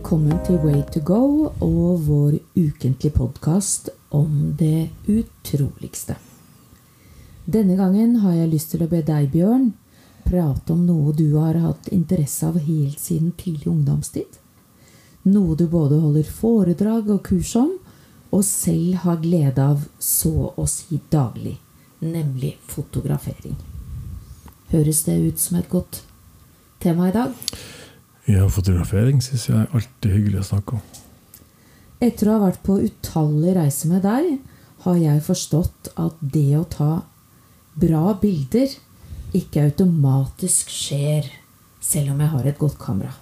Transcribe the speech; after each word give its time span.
Velkommen 0.00 0.38
til 0.46 0.56
Way 0.64 0.78
to 0.88 1.00
go 1.04 1.50
og 1.60 2.06
vår 2.06 2.38
ukentlige 2.56 3.12
podkast 3.12 3.90
om 4.16 4.54
det 4.56 4.88
utroligste. 5.04 6.14
Denne 7.44 7.76
gangen 7.76 8.14
har 8.22 8.32
jeg 8.32 8.48
lyst 8.48 8.70
til 8.72 8.80
å 8.80 8.88
be 8.88 9.02
deg, 9.04 9.26
Bjørn, 9.28 9.66
prate 10.24 10.72
om 10.72 10.86
noe 10.88 11.12
du 11.12 11.34
har 11.34 11.58
hatt 11.60 11.90
interesse 11.92 12.48
av 12.48 12.56
helt 12.64 12.96
siden 12.96 13.34
tidlig 13.36 13.68
ungdomstid. 13.68 14.38
Noe 15.28 15.58
du 15.60 15.66
både 15.68 15.98
holder 16.00 16.30
foredrag 16.38 17.10
og 17.12 17.20
kurs 17.28 17.52
om, 17.60 17.74
og 18.32 18.46
selv 18.48 19.02
har 19.02 19.20
glede 19.20 19.66
av 19.74 19.84
så 20.00 20.54
å 20.56 20.64
si 20.64 21.02
daglig, 21.12 21.58
nemlig 22.00 22.54
fotografering. 22.72 23.60
Høres 24.72 25.04
det 25.10 25.18
ut 25.26 25.44
som 25.44 25.60
et 25.60 25.68
godt 25.68 26.00
tema 26.80 27.12
i 27.12 27.14
dag? 27.18 27.36
Ja, 28.30 28.44
fotografering 28.52 29.18
syns 29.24 29.48
jeg 29.48 29.58
er 29.58 29.72
alltid 29.74 30.12
hyggelig 30.12 30.42
å 30.44 30.48
snakke 30.52 30.76
om. 30.76 30.82
Etter 32.04 32.28
å 32.28 32.36
ha 32.36 32.44
vært 32.44 32.60
på 32.62 32.76
utallige 32.78 33.56
reiser 33.56 33.90
med 33.90 34.04
deg, 34.06 34.28
har 34.84 35.00
jeg 35.00 35.24
forstått 35.26 35.90
at 36.00 36.20
det 36.22 36.52
å 36.56 36.68
ta 36.70 36.92
bra 37.80 38.14
bilder 38.20 38.70
ikke 39.36 39.66
automatisk 39.66 40.70
skjer 40.72 41.26
selv 41.82 42.14
om 42.14 42.22
jeg 42.22 42.32
har 42.36 42.46
et 42.46 42.60
godt 42.60 42.78
kamera. 42.80 43.16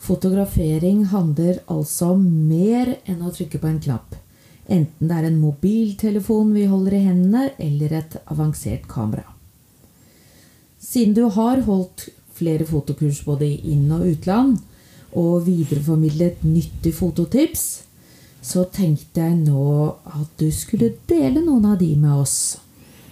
Fotografering 0.00 1.04
handler 1.12 1.60
altså 1.70 2.14
om 2.16 2.24
mer 2.48 2.96
enn 3.04 3.22
å 3.22 3.32
trykke 3.36 3.60
på 3.60 3.68
en 3.68 3.82
knapp. 3.84 4.16
Enten 4.70 5.10
det 5.10 5.18
er 5.18 5.28
en 5.28 5.42
mobiltelefon 5.42 6.54
vi 6.56 6.66
holder 6.70 6.96
i 6.96 7.04
hendene, 7.04 7.50
eller 7.58 7.98
et 8.00 8.16
avansert 8.26 8.88
kamera. 8.90 9.26
Siden 10.80 11.14
du 11.14 11.26
har 11.36 11.60
holdt 11.66 12.08
flere 12.40 12.66
fotokurs 12.66 13.22
både 13.28 13.46
i 13.46 13.74
inn- 13.74 13.92
og 13.94 14.08
utland, 14.08 14.58
og 15.16 15.46
videreformidlet 15.46 16.42
nyttig 16.46 16.94
fototips, 16.96 17.82
så 18.42 18.64
tenkte 18.72 19.20
jeg 19.20 19.36
nå 19.42 19.96
at 20.08 20.28
du 20.40 20.48
skulle 20.54 20.94
dele 21.10 21.42
noen 21.44 21.66
av 21.74 21.80
de 21.80 21.92
med 22.00 22.22
oss. 22.22 22.36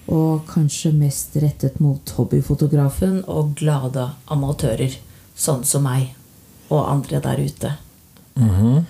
Og 0.08 0.46
kanskje 0.48 0.94
mest 0.96 1.36
rettet 1.36 1.82
mot 1.84 2.14
hobbyfotografen 2.16 3.20
og 3.28 3.52
glade 3.60 4.06
amatører, 4.32 4.94
sånn 5.36 5.66
som 5.68 5.84
meg 5.84 6.14
og 6.70 6.86
andre 6.88 7.20
der 7.24 7.42
ute. 7.44 7.74
Mhm. 8.36 8.86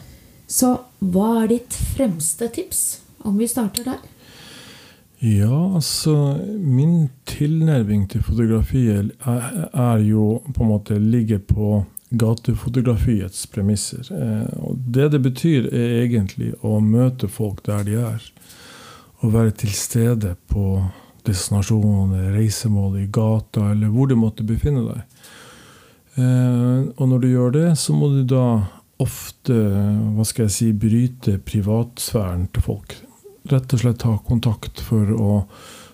Så 0.48 0.78
hva 1.02 1.42
er 1.42 1.48
ditt 1.48 1.74
fremste 1.96 2.48
tips, 2.48 3.00
om 3.24 3.36
vi 3.36 3.48
starter 3.48 3.84
der? 3.84 3.98
Ja, 5.18 5.74
altså 5.74 6.38
Min 6.58 7.08
tilnærming 7.26 8.06
til 8.10 8.22
fotografiet 8.22 9.10
er, 9.26 9.68
er 9.74 10.02
jo 10.06 10.42
på 10.54 10.62
en 10.62 10.68
måte 10.70 10.98
ligger 10.98 11.38
på 11.38 11.84
gatefotografiets 12.10 13.46
premisser. 13.46 14.06
Eh, 14.14 14.62
og 14.62 14.78
det 14.94 15.10
det 15.12 15.22
betyr, 15.22 15.66
er 15.72 16.04
egentlig 16.04 16.52
å 16.62 16.78
møte 16.80 17.28
folk 17.28 17.64
der 17.66 17.82
de 17.84 17.98
er. 18.00 18.30
Å 19.20 19.32
være 19.34 19.56
til 19.64 19.74
stede 19.74 20.36
på 20.48 20.84
destinasjonen, 21.26 22.32
reisemålet, 22.36 23.02
i 23.02 23.10
gata, 23.12 23.72
eller 23.72 23.90
hvor 23.92 24.08
du 24.08 24.16
måtte 24.16 24.46
befinne 24.46 24.86
deg. 24.86 25.02
Eh, 26.14 26.88
og 26.94 27.04
når 27.10 27.24
du 27.24 27.28
gjør 27.32 27.54
det, 27.58 27.68
så 27.82 27.96
må 27.96 28.12
du 28.14 28.22
da 28.22 28.46
ofte 29.02 29.58
hva 30.14 30.24
skal 30.26 30.46
jeg 30.46 30.54
si, 30.54 30.72
bryte 30.72 31.36
privatsfæren 31.42 32.48
til 32.54 32.64
folk. 32.70 32.96
Rett 33.48 33.74
og 33.74 33.80
slett 33.80 34.00
ta 34.02 34.14
kontakt 34.28 34.80
for 34.84 35.12
å 35.14 35.32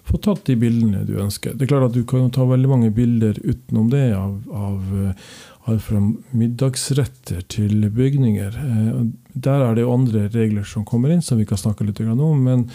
få 0.04 0.18
tatt 0.20 0.44
de 0.44 0.56
bildene 0.60 1.04
du 1.08 1.16
ønsker. 1.20 1.54
Det 1.54 1.64
er 1.64 1.72
klart 1.72 1.90
at 1.90 1.96
Du 1.96 2.04
kan 2.04 2.30
ta 2.30 2.44
veldig 2.44 2.68
mange 2.68 2.90
bilder 2.92 3.38
utenom 3.40 3.88
det, 3.90 4.12
av, 4.16 4.36
av 4.52 4.94
eh, 5.00 5.24
alt 5.70 5.82
fra 5.86 6.00
middagsretter 6.36 7.46
til 7.48 7.88
bygninger. 7.90 8.60
Eh, 8.60 9.00
Der 9.32 9.64
er 9.64 9.74
det 9.74 9.86
jo 9.86 9.94
andre 9.94 10.28
regler 10.28 10.64
som 10.68 10.84
kommer 10.84 11.10
inn, 11.10 11.22
som 11.22 11.38
vi 11.38 11.46
kan 11.48 11.58
snakke 11.58 11.86
litt 11.86 12.00
om. 12.00 12.44
Men, 12.44 12.68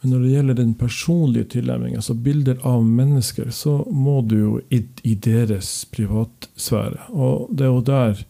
men 0.00 0.12
når 0.12 0.22
det 0.22 0.34
gjelder 0.34 0.58
den 0.60 0.74
personlige 0.74 1.48
tilnærmingen, 1.56 2.02
altså 2.02 2.14
bilder 2.14 2.60
av 2.62 2.84
mennesker, 2.84 3.50
så 3.50 3.80
må 3.90 4.20
du 4.22 4.36
jo 4.38 4.60
i, 4.70 4.84
i 5.02 5.14
deres 5.14 5.86
privatsfære. 5.94 7.08
Og 7.16 7.48
det 7.50 7.64
er 7.64 7.72
jo 7.72 7.86
der 7.88 8.26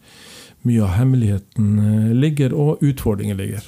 mye 0.67 0.83
av 0.87 0.95
hemmeligheten 0.95 1.75
eh, 1.83 2.15
ligger, 2.15 2.55
og 2.55 2.83
utfordringen 2.83 3.37
ligger. 3.39 3.67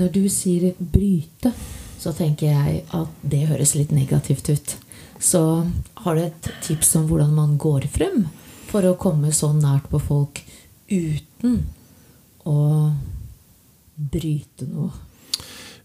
Når 0.00 0.10
du 0.14 0.24
sier 0.32 0.74
bryte, 0.78 1.52
så 1.98 2.12
tenker 2.16 2.50
jeg 2.50 2.82
at 2.96 3.22
det 3.22 3.46
høres 3.48 3.74
litt 3.78 3.94
negativt 3.94 4.50
ut. 4.50 4.76
Så 5.22 5.40
har 6.04 6.16
du 6.16 6.24
et 6.24 6.50
tips 6.64 6.96
om 6.98 7.06
hvordan 7.08 7.32
man 7.36 7.56
går 7.60 7.86
frem 7.92 8.26
for 8.68 8.84
å 8.84 8.98
komme 8.98 9.30
så 9.32 9.52
nært 9.54 9.86
på 9.92 10.02
folk 10.02 10.42
uten 10.90 11.60
å 12.44 12.60
bryte 13.94 14.68
noe? 14.68 14.90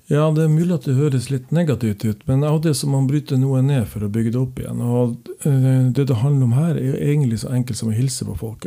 Ja, 0.09 0.25
det 0.33 0.47
er 0.47 0.49
mulig 0.49 0.73
at 0.73 0.87
det 0.89 0.97
høres 0.97 1.27
litt 1.29 1.51
negativt 1.53 2.01
ut, 2.01 2.21
men 2.25 2.41
av 2.43 2.63
det 2.65 2.73
som 2.79 2.89
man 2.95 3.05
bryter 3.05 3.37
noe 3.37 3.61
ned 3.61 3.85
for 3.91 4.01
å 4.01 4.09
bygge 4.09 4.33
det 4.33 4.39
opp 4.41 4.57
igjen. 4.57 4.79
Og 4.81 5.29
eh, 5.45 5.83
det 5.93 6.07
det 6.09 6.17
handler 6.23 6.47
om 6.47 6.55
her, 6.57 6.79
er 6.81 6.97
egentlig 7.11 7.43
så 7.43 7.51
enkelt 7.53 7.77
som 7.77 7.91
å 7.91 7.93
hilse 7.93 8.25
på 8.25 8.37
folk. 8.39 8.65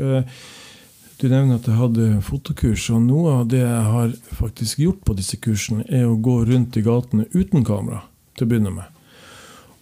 Du 1.21 1.29
nevner 1.29 1.59
at 1.59 1.69
jeg 1.69 1.79
hadde 1.79 2.09
fotokurs, 2.27 2.89
og 2.95 3.05
noe 3.05 3.37
av 3.41 3.45
det 3.53 3.61
jeg 3.63 3.85
har 3.95 4.17
faktisk 4.39 4.81
gjort 4.83 5.05
på 5.07 5.17
disse 5.19 5.39
kursene, 5.43 5.85
er 5.89 6.09
å 6.09 6.19
gå 6.19 6.41
rundt 6.49 6.79
i 6.79 6.83
gatene 6.87 7.29
uten 7.35 7.67
kamera, 7.67 8.03
til 8.37 8.47
å 8.47 8.51
begynne 8.51 8.75
med. 8.75 8.99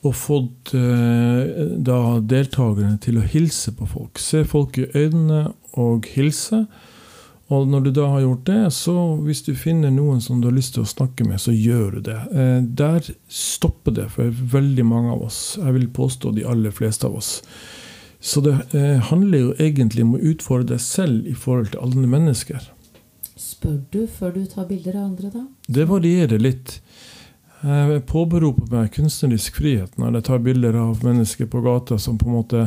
Og 0.00 0.16
fått 0.16 0.72
eh, 0.76 1.74
da 1.76 2.00
deltakerne 2.24 2.96
til 3.04 3.20
å 3.20 3.26
hilse 3.26 3.74
på 3.76 3.88
folk. 3.88 4.20
Se 4.20 4.46
folk 4.48 4.78
i 4.80 4.88
øynene 4.96 5.50
og 5.80 6.08
hilse. 6.14 6.64
Og 7.50 7.66
når 7.66 7.88
du 7.88 7.90
da 7.98 8.06
har 8.12 8.22
gjort 8.22 8.44
det, 8.46 8.60
så 8.72 8.94
hvis 9.26 9.42
du 9.42 9.52
finner 9.58 9.90
noen 9.90 10.22
som 10.22 10.38
du 10.40 10.46
har 10.48 10.54
lyst 10.54 10.76
til 10.76 10.84
å 10.84 10.88
snakke 10.88 11.26
med, 11.26 11.40
så 11.42 11.52
gjør 11.52 11.98
du 11.98 12.00
det. 12.06 12.20
Eh, 12.30 12.60
der 12.62 13.10
stopper 13.26 13.96
det 13.96 14.06
for 14.14 14.30
veldig 14.54 14.86
mange 14.86 15.12
av 15.16 15.26
oss. 15.26 15.40
Jeg 15.58 15.76
vil 15.76 15.90
påstå 16.00 16.32
de 16.36 16.46
aller 16.48 16.74
fleste 16.74 17.10
av 17.10 17.18
oss. 17.18 17.32
Så 18.20 18.42
det 18.44 18.52
eh, 18.76 18.98
handler 19.08 19.46
jo 19.46 19.54
egentlig 19.58 20.04
om 20.04 20.14
å 20.18 20.24
utfordre 20.32 20.74
deg 20.74 20.82
selv 20.84 21.26
i 21.26 21.34
forhold 21.34 21.72
til 21.72 21.84
andre 21.86 22.10
mennesker. 22.18 22.66
Spør 23.40 23.78
du 23.92 24.02
før 24.06 24.34
du 24.36 24.42
tar 24.46 24.66
bilder 24.68 24.98
av 24.98 25.06
andre, 25.08 25.30
da? 25.32 25.46
Det 25.66 25.86
varierer 25.88 26.42
litt. 26.42 26.80
Jeg 27.60 28.02
påberoper 28.08 28.68
meg 28.72 28.92
kunstnerisk 28.94 29.58
frihet 29.60 29.96
når 30.00 30.18
jeg 30.18 30.26
tar 30.30 30.44
bilder 30.44 30.76
av 30.80 31.02
mennesker 31.04 31.48
på 31.50 31.60
gata 31.64 31.98
som 32.00 32.16
på 32.20 32.28
en 32.28 32.36
måte 32.38 32.66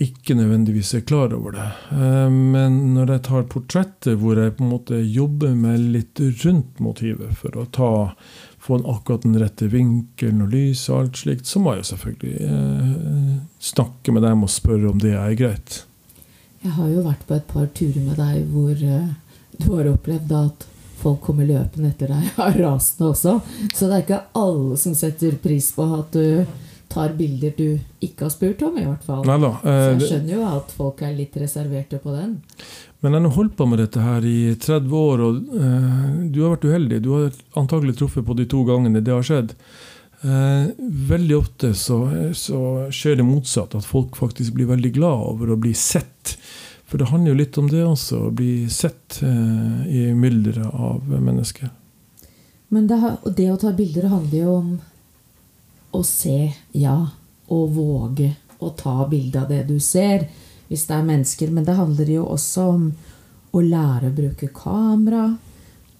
ikke 0.00 0.36
nødvendigvis 0.36 0.92
er 0.98 1.04
klar 1.08 1.32
over 1.32 1.56
det. 1.56 1.66
Eh, 1.96 2.28
Men 2.30 2.94
når 2.94 3.14
jeg 3.14 3.22
tar 3.30 3.48
portretter 3.52 4.18
hvor 4.20 4.36
jeg 4.40 4.56
på 4.58 4.64
en 4.64 4.72
måte 4.74 5.00
jobber 5.00 5.54
meg 5.56 5.80
litt 5.96 6.20
rundt 6.44 6.80
motivet 6.84 7.32
for 7.40 7.56
å 7.56 7.64
ta, 7.72 7.92
få 8.66 8.78
akkurat 8.82 9.22
den 9.22 9.38
rette 9.40 9.68
vinkelen 9.70 10.44
og 10.44 10.54
lys 10.54 10.86
og 10.90 11.00
alt 11.00 11.20
slikt, 11.22 11.46
så 11.46 11.62
må 11.62 11.76
jeg 11.76 11.88
selvfølgelig 11.90 12.48
eh, 12.50 13.34
snakke 13.72 14.14
med 14.14 14.26
dem 14.26 14.42
og 14.46 14.52
spørre 14.52 14.90
om 14.90 15.02
det 15.02 15.14
er 15.16 15.36
greit. 15.38 15.82
Jeg 16.64 16.74
har 16.74 16.88
jo 16.90 17.04
vært 17.06 17.26
på 17.28 17.36
et 17.36 17.46
par 17.50 17.68
turer 17.76 18.02
med 18.02 18.18
deg 18.18 18.48
hvor 18.50 18.72
eh, 18.74 19.12
du 19.56 19.68
har 19.76 19.90
opplevd 19.92 20.34
at 20.40 20.66
folk 20.96 21.20
kommer 21.22 21.46
løpende 21.46 21.92
etter 21.92 22.10
deg, 22.10 22.30
er 22.48 22.60
rasende 22.64 23.10
også. 23.12 23.36
Så 23.72 23.86
det 23.86 23.94
er 23.94 24.04
ikke 24.04 24.22
alle 24.40 24.78
som 24.80 24.96
setter 24.98 25.36
pris 25.42 25.70
på 25.76 25.86
at 25.98 26.16
du 26.16 26.65
tar 26.96 27.14
bilder 27.18 27.52
du 27.56 27.66
ikke 28.02 28.26
har 28.26 28.32
spurt 28.32 28.62
om, 28.66 28.76
i 28.80 28.86
hvert 28.86 29.04
fall. 29.06 29.24
Nei 29.28 29.38
da. 29.42 29.52
Så 29.60 29.72
eh, 29.72 29.86
jeg 29.86 30.10
skjønner 30.10 30.34
jo 30.34 30.44
at 30.50 30.76
folk 30.76 31.02
er 31.04 31.16
litt 31.16 31.36
reserverte 31.40 32.00
på 32.02 32.14
den. 32.16 32.38
Men 33.04 33.14
jeg 33.14 33.26
har 33.26 33.36
holdt 33.36 33.56
på 33.58 33.66
med 33.68 33.82
dette 33.82 34.02
her 34.02 34.24
i 34.26 34.38
30 34.56 34.96
år, 34.98 35.26
og 35.26 35.58
eh, 35.60 36.06
du 36.32 36.40
har 36.42 36.56
vært 36.56 36.68
uheldig. 36.70 37.02
Du 37.04 37.10
har 37.14 37.36
antagelig 37.60 37.98
truffet 38.00 38.26
på 38.26 38.38
de 38.38 38.48
to 38.50 38.64
gangene 38.68 39.04
det 39.04 39.14
har 39.14 39.26
skjedd. 39.26 39.52
Eh, 40.24 40.70
veldig 41.12 41.36
ofte 41.36 41.74
så, 41.76 42.00
så 42.34 42.60
skjer 42.90 43.20
det 43.20 43.28
motsatt, 43.28 43.76
at 43.76 43.86
folk 43.86 44.16
faktisk 44.16 44.56
blir 44.56 44.72
veldig 44.72 44.94
glad 44.96 45.26
over 45.34 45.52
å 45.52 45.60
bli 45.60 45.74
sett. 45.76 46.36
For 46.86 47.02
det 47.02 47.10
handler 47.10 47.34
jo 47.34 47.40
litt 47.42 47.58
om 47.60 47.68
det 47.70 47.84
også, 47.84 48.28
å 48.28 48.34
bli 48.34 48.66
sett 48.72 49.20
eh, 49.26 49.80
i 49.92 50.02
mylderet 50.16 50.72
av 50.72 51.04
mennesker. 51.10 51.70
Men 52.74 52.88
det, 52.90 52.98
det 53.36 53.50
å 53.52 53.58
ta 53.60 53.70
bilder 53.76 54.08
handler 54.10 54.38
jo 54.40 54.54
om 54.56 54.70
å 55.96 56.02
se, 56.06 56.52
ja, 56.76 56.98
og 57.52 57.72
våge 57.76 58.32
å 58.58 58.70
ta 58.76 59.04
bilde 59.10 59.42
av 59.42 59.50
det 59.52 59.64
du 59.68 59.78
ser, 59.82 60.26
hvis 60.68 60.86
det 60.88 60.96
er 60.96 61.08
mennesker. 61.10 61.52
Men 61.52 61.66
det 61.66 61.76
handler 61.78 62.10
jo 62.10 62.26
også 62.32 62.68
om 62.74 62.86
å 63.56 63.62
lære 63.64 64.10
å 64.10 64.16
bruke 64.16 64.50
kamera, 64.54 65.28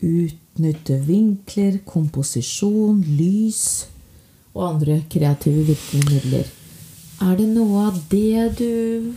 utnytte 0.04 0.98
vinkler, 1.06 1.81
komposisjon, 1.88 3.00
lys 3.16 3.62
og 4.56 4.62
andre 4.75 5.00
kreative 5.12 5.64
virkemidler. 5.70 6.48
Er 7.25 7.38
det 7.38 7.48
noe 7.48 7.87
av 7.88 8.00
det 8.10 8.50
du 8.58 9.14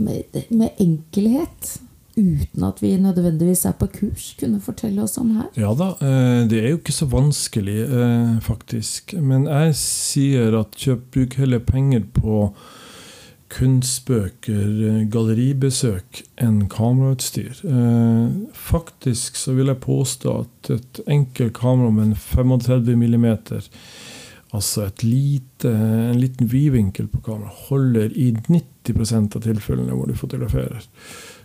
med, 0.00 0.40
med 0.48 0.80
enkelhet, 0.80 1.76
uten 2.20 2.66
at 2.66 2.82
vi 2.82 2.92
nødvendigvis 3.00 3.64
er 3.68 3.76
på 3.78 3.88
kurs, 3.94 4.34
kunne 4.40 4.60
fortelle 4.62 5.02
oss 5.02 5.18
om 5.20 5.32
her? 5.38 5.48
Ja 5.58 5.72
da, 5.76 5.94
eh, 6.04 6.42
det 6.50 6.60
er 6.60 6.68
jo 6.74 6.80
ikke 6.80 6.96
så 6.96 7.08
vanskelig, 7.10 7.78
eh, 7.86 8.36
faktisk. 8.44 9.16
Men 9.20 9.48
jeg 9.48 9.74
sier 9.80 10.60
at 10.60 10.76
kjøp, 10.76 11.08
bruk 11.14 11.38
heller 11.40 11.64
penger 11.64 12.04
på 12.14 12.52
kunstbøker, 13.50 15.08
galleribesøk 15.10 16.20
enn 16.38 16.68
kamerautstyr. 16.70 17.64
Faktisk 18.54 19.34
så 19.40 19.56
vil 19.56 19.72
jeg 19.72 19.80
påstå 19.82 20.34
at 20.44 20.70
et 20.76 21.00
enkelt 21.10 21.56
kamera 21.58 21.90
med 21.90 22.12
en 22.12 22.14
35 22.14 22.94
millimeter 22.94 23.66
Altså 24.50 24.88
et 24.88 25.04
lite, 25.06 25.70
en 25.70 26.18
liten 26.18 26.48
vidvinkel 26.50 27.06
på 27.10 27.20
kamera 27.22 27.52
holder 27.68 28.10
i 28.18 28.32
90% 28.34 29.36
av 29.38 29.44
tilfellene 29.44 29.94
hvor 29.94 30.10
du 30.10 30.16
fotograferer. 30.18 30.82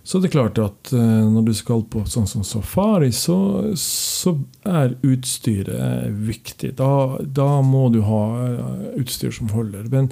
Så 0.05 0.19
det 0.21 0.29
er 0.29 0.35
klart 0.35 0.59
at 0.61 0.91
uh, 0.93 1.25
når 1.33 1.47
du 1.47 1.53
skal 1.57 1.81
på 1.89 2.03
sånn 2.05 2.27
som 2.29 2.43
safari, 2.45 3.09
så, 3.15 3.37
så 3.79 4.35
er 4.61 4.93
utstyret 5.01 6.13
viktig. 6.27 6.75
Da, 6.77 7.17
da, 7.25 7.49
må 7.65 7.87
du 7.89 8.03
ha 8.05 8.23
uh, 8.37 8.83
utstyr 9.01 9.33
som 9.33 9.49
holder. 9.49 9.89
Men 9.89 10.11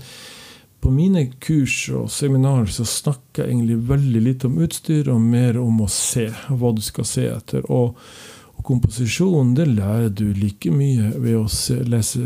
på 0.81 0.91
mine 0.91 1.27
kurs 1.45 1.77
og 1.93 2.09
seminarer 2.11 2.73
så 2.73 2.87
snakker 2.89 3.45
jeg 3.45 3.53
egentlig 3.53 3.77
veldig 3.91 4.23
lite 4.31 4.49
om 4.49 4.57
utstyr, 4.65 5.13
og 5.13 5.21
mer 5.21 5.61
om 5.61 5.85
å 5.85 5.91
se 5.93 6.25
hva 6.49 6.73
du 6.73 6.81
skal 6.83 7.07
se 7.07 7.29
etter. 7.29 7.69
og 7.69 7.99
og 8.53 8.67
komposisjon 8.67 9.55
det 9.57 9.65
lærer 9.71 10.11
du 10.13 10.27
like 10.37 10.71
mye 10.71 11.09
ved 11.17 11.35
å 11.39 11.47
se, 11.51 11.79
lese, 11.89 12.21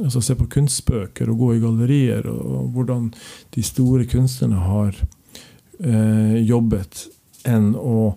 altså 0.00 0.22
se 0.24 0.36
på 0.38 0.48
kunstbøker 0.54 1.28
og 1.30 1.42
gå 1.42 1.50
i 1.54 1.60
gallerier, 1.62 2.26
og, 2.30 2.40
og 2.40 2.70
hvordan 2.74 3.10
de 3.54 3.64
store 3.66 4.08
kunstnerne 4.08 4.62
har 4.64 4.96
eh, 4.96 5.17
jobbet, 5.78 7.04
enn 7.46 7.70
å 7.78 8.16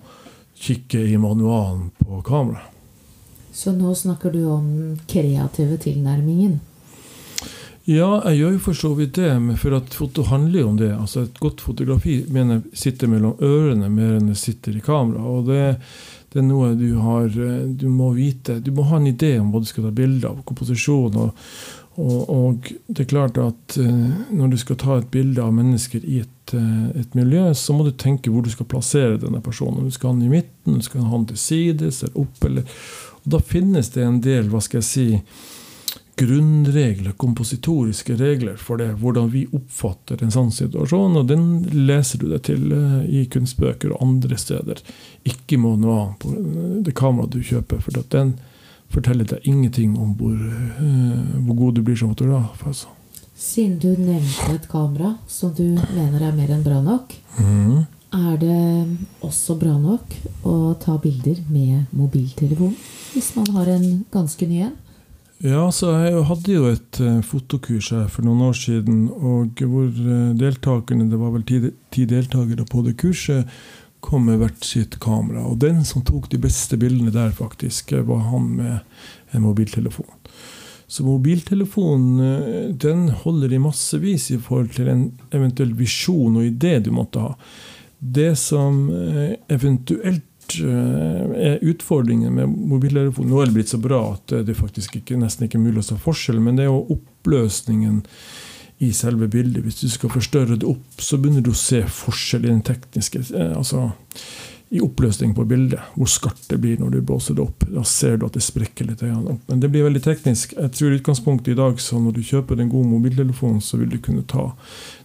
kikke 0.62 0.98
i 0.98 1.18
manualen 1.22 1.92
på 2.00 2.22
kamera. 2.26 2.64
Så 3.52 3.74
nå 3.76 3.94
snakker 3.96 4.34
du 4.34 4.46
om 4.50 4.68
kreative 5.08 5.78
tilnærmingen? 5.78 6.60
Ja, 7.90 8.22
jeg 8.30 8.38
gjør 8.38 8.56
jo 8.56 8.62
for 8.62 8.78
så 8.78 8.92
vidt 8.96 9.18
det, 9.18 9.32
for 9.60 9.76
at 9.80 9.94
foto 9.98 10.24
handler 10.30 10.62
jo 10.62 10.70
om 10.70 10.80
det. 10.80 10.92
Altså 10.94 11.26
Et 11.26 11.40
godt 11.42 11.62
fotografi 11.66 12.22
mener 12.30 12.62
jeg 12.62 12.82
sitter 12.86 13.10
mellom 13.10 13.42
ørene 13.42 13.90
mer 13.90 14.20
enn 14.20 14.30
det 14.30 14.38
sitter 14.40 14.78
i 14.78 14.84
kamera. 14.86 15.22
og 15.22 15.50
det 15.50 15.78
det 16.32 16.40
er 16.40 16.48
noe 16.48 16.70
du 16.80 16.94
har 17.04 17.28
eh, 17.28 17.64
Du 17.68 17.90
må 17.92 18.14
vite 18.16 18.62
Du 18.64 18.72
må 18.72 18.86
ha 18.88 19.02
en 19.02 19.10
idé 19.10 19.34
om 19.42 19.52
hva 19.52 19.60
du 19.60 19.68
skal 19.68 19.90
ta 19.90 19.92
bilde 19.92 20.30
av, 20.30 20.40
komposisjon. 20.48 21.18
Og, 21.20 21.34
og, 22.02 22.30
og, 22.30 22.72
det 22.88 23.04
er 23.04 23.10
klart 23.12 23.38
at 23.42 23.78
uh, 23.78 24.34
når 24.34 24.54
du 24.54 24.58
skal 24.62 24.80
ta 24.82 24.98
et 24.98 25.10
bilde 25.14 25.44
av 25.44 25.54
mennesker 25.54 26.04
i 26.04 26.22
et, 26.24 26.54
uh, 26.56 26.90
et, 26.98 27.14
miljø, 27.18 27.52
så 27.58 27.76
må 27.76 27.86
du 27.86 27.94
tenke 27.94 28.34
hvor 28.34 28.46
du 28.46 28.52
skal 28.54 28.70
plassere 28.72 29.22
denne 29.22 29.42
personen. 29.44 29.86
Du 29.86 29.94
skal 29.94 30.12
ha 30.12 30.18
den 30.18 30.28
i 30.30 30.36
midten, 30.40 30.80
du 30.80 30.86
skal 30.86 31.06
ha 31.06 31.16
den 31.16 31.30
til 31.32 31.42
sides 31.42 32.04
eller 32.04 32.24
opp. 32.26 32.44
Eller, 32.48 32.78
og 33.22 33.34
da 33.36 33.42
finnes 33.54 33.94
det 33.94 34.06
en 34.06 34.22
del 34.24 34.50
hva 34.52 34.64
skal 34.66 34.82
jeg 34.82 34.90
si, 34.90 35.08
grunnregler, 36.22 37.16
kompositoriske 37.18 38.18
regler 38.20 38.58
for 38.60 38.82
det, 38.82 38.92
hvordan 39.02 39.32
vi 39.34 39.46
oppfatter 39.58 40.22
en 40.22 40.34
sånn 40.34 40.52
situasjon. 40.54 41.18
Og 41.22 41.30
den 41.30 41.48
leser 41.88 42.22
du 42.22 42.30
deg 42.32 42.46
til 42.50 42.72
uh, 42.74 43.02
i 43.06 43.28
kunstbøker 43.32 43.94
og 43.94 44.06
andre 44.08 44.40
steder. 44.42 44.82
Ikke 45.28 45.62
må 45.62 45.78
noe 45.82 46.00
annet 46.02 46.24
på 46.24 46.34
det 46.88 46.98
kameraet 46.98 47.38
du 47.38 47.44
kjøper, 47.46 47.84
for 47.84 48.02
den 48.16 48.36
forteller 48.92 49.28
deg 49.28 49.48
ingenting 49.48 49.96
om 50.00 50.14
hvor, 50.20 50.36
uh, 50.36 51.38
hvor 51.46 51.58
god 51.64 51.78
du 51.78 51.86
blir 51.86 51.98
som 52.00 52.12
fotograf. 52.14 52.62
Altså. 52.68 52.92
Siden 53.36 53.80
du 53.82 53.90
nevnte 53.98 54.52
et 54.54 54.68
kamera 54.70 55.16
som 55.32 55.54
du 55.58 55.66
mener 55.96 56.22
er 56.22 56.36
mer 56.38 56.54
enn 56.54 56.66
bra 56.66 56.82
nok, 56.86 57.16
mm. 57.40 57.80
er 58.20 58.38
det 58.42 58.62
også 59.26 59.58
bra 59.62 59.78
nok 59.82 60.14
å 60.46 60.56
ta 60.82 61.00
bilder 61.02 61.42
med 61.50 61.90
mobiltelefon 61.96 62.76
hvis 63.12 63.34
man 63.36 63.50
har 63.58 63.74
en 63.74 64.06
ganske 64.14 64.48
ny 64.48 64.62
en? 64.68 64.78
Ja, 65.42 65.64
så 65.74 65.96
Jeg 65.98 66.22
hadde 66.30 66.54
jo 66.54 66.68
et 66.70 67.00
uh, 67.02 67.18
fotokurs 67.26 67.90
her 67.96 68.06
for 68.14 68.22
noen 68.28 68.44
år 68.46 68.54
siden, 68.54 69.08
og 69.10 69.58
hvor 69.58 69.88
uh, 69.90 70.36
deltakerne, 70.38 71.10
det 71.10 71.18
var 71.18 71.34
vel 71.34 71.46
ti, 71.50 71.64
ti 71.90 72.06
deltakere 72.06 72.68
på 72.70 72.84
det 72.86 72.94
kurset, 73.02 73.50
kom 74.02 74.26
med 74.30 74.42
hvert 74.42 74.66
sitt 74.66 74.98
kamera. 75.04 75.46
Og 75.48 75.60
den 75.64 75.84
som 75.88 76.06
tok 76.06 76.30
de 76.32 76.40
beste 76.42 76.78
bildene 76.82 77.14
der, 77.14 77.32
faktisk, 77.36 77.94
eh, 77.96 78.06
var 78.08 78.26
han 78.32 78.50
med 78.58 78.80
en 79.32 79.46
mobiltelefon. 79.46 80.10
Så 80.92 81.06
mobiltelefonen 81.08 82.76
den 82.76 83.06
holder 83.22 83.54
i 83.54 83.60
massevis 83.64 84.26
i 84.36 84.40
forhold 84.44 84.74
til 84.76 84.90
en 84.92 85.06
eventuell 85.32 85.72
visjon 85.80 86.36
og 86.36 86.44
idé 86.44 86.82
du 86.84 86.90
måtte 86.92 87.22
ha. 87.24 87.30
Det 87.96 88.34
som 88.36 88.90
eventuelt 89.48 90.26
Eh, 90.60 91.52
er 91.52 91.60
utfordringen 91.62 92.34
med 92.36 92.50
mobiltelefon 92.50 93.30
Nå 93.30 93.42
er 93.42 93.48
det 93.48 93.56
blitt 93.56 93.72
så 93.72 93.80
bra 93.82 94.02
at 94.16 94.34
det 94.46 94.58
faktisk 94.58 94.98
ikke, 95.00 95.20
nesten 95.20 95.48
ikke 95.48 95.60
er 95.60 95.64
mulig 95.64 95.84
å 95.84 95.90
se 95.92 96.00
forskjell, 96.02 96.42
men 96.44 96.58
det 96.58 96.66
er 96.66 96.72
jo 96.72 96.98
oppløsningen 96.98 98.02
i 98.82 98.94
selve 98.94 99.28
bildet. 99.28 99.62
Hvis 99.64 99.82
du 99.82 99.90
skal 99.90 100.10
forstørre 100.10 100.56
det 100.58 100.66
opp, 100.66 101.02
så 101.02 101.20
begynner 101.22 101.44
du 101.46 101.52
å 101.52 101.58
se 101.58 101.84
forskjell 101.86 102.48
i 102.48 102.50
den 102.50 102.64
tekniske 102.66 103.22
eh, 103.30 103.52
altså 103.54 103.92
i 104.72 104.80
oppløsning 104.82 105.36
på 105.38 105.44
bildet. 105.46 105.84
Hvor 105.94 106.08
skarpt 106.10 106.48
det 106.50 106.58
blir 106.64 106.80
når 106.80 106.96
du 106.96 107.02
blåser 107.06 107.36
det 107.38 107.44
opp. 107.44 107.66
Da 107.70 107.84
ser 107.86 108.18
du 108.18 108.26
at 108.26 108.38
det 108.38 108.42
sprekker 108.42 108.88
litt. 108.88 109.04
opp. 109.04 109.44
Men 109.52 109.60
det 109.62 109.70
blir 109.70 109.84
veldig 109.86 110.02
teknisk. 110.02 110.56
Jeg 110.58 110.74
tror 110.78 110.96
utgangspunktet 110.96 111.52
i 111.54 111.58
dag, 111.60 111.78
så 111.80 112.00
når 112.00 112.16
du 112.16 112.22
kjøper 112.24 112.58
en 112.58 112.72
god 112.72 112.88
mobiltelefon, 112.96 113.60
så 113.62 113.78
vil 113.78 113.92
du 113.92 114.00
kunne 114.02 114.24
ta 114.24 114.48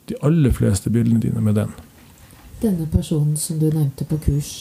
de 0.08 0.17
aller 0.23 0.55
fleste 0.55 0.90
bildene 0.94 1.20
dine 1.20 1.43
med 1.43 1.58
den. 1.58 1.75
Denne 2.62 2.87
personen 2.88 3.37
som 3.37 3.58
du 3.58 3.67
nevnte 3.67 4.06
på 4.08 4.17
kurs, 4.25 4.55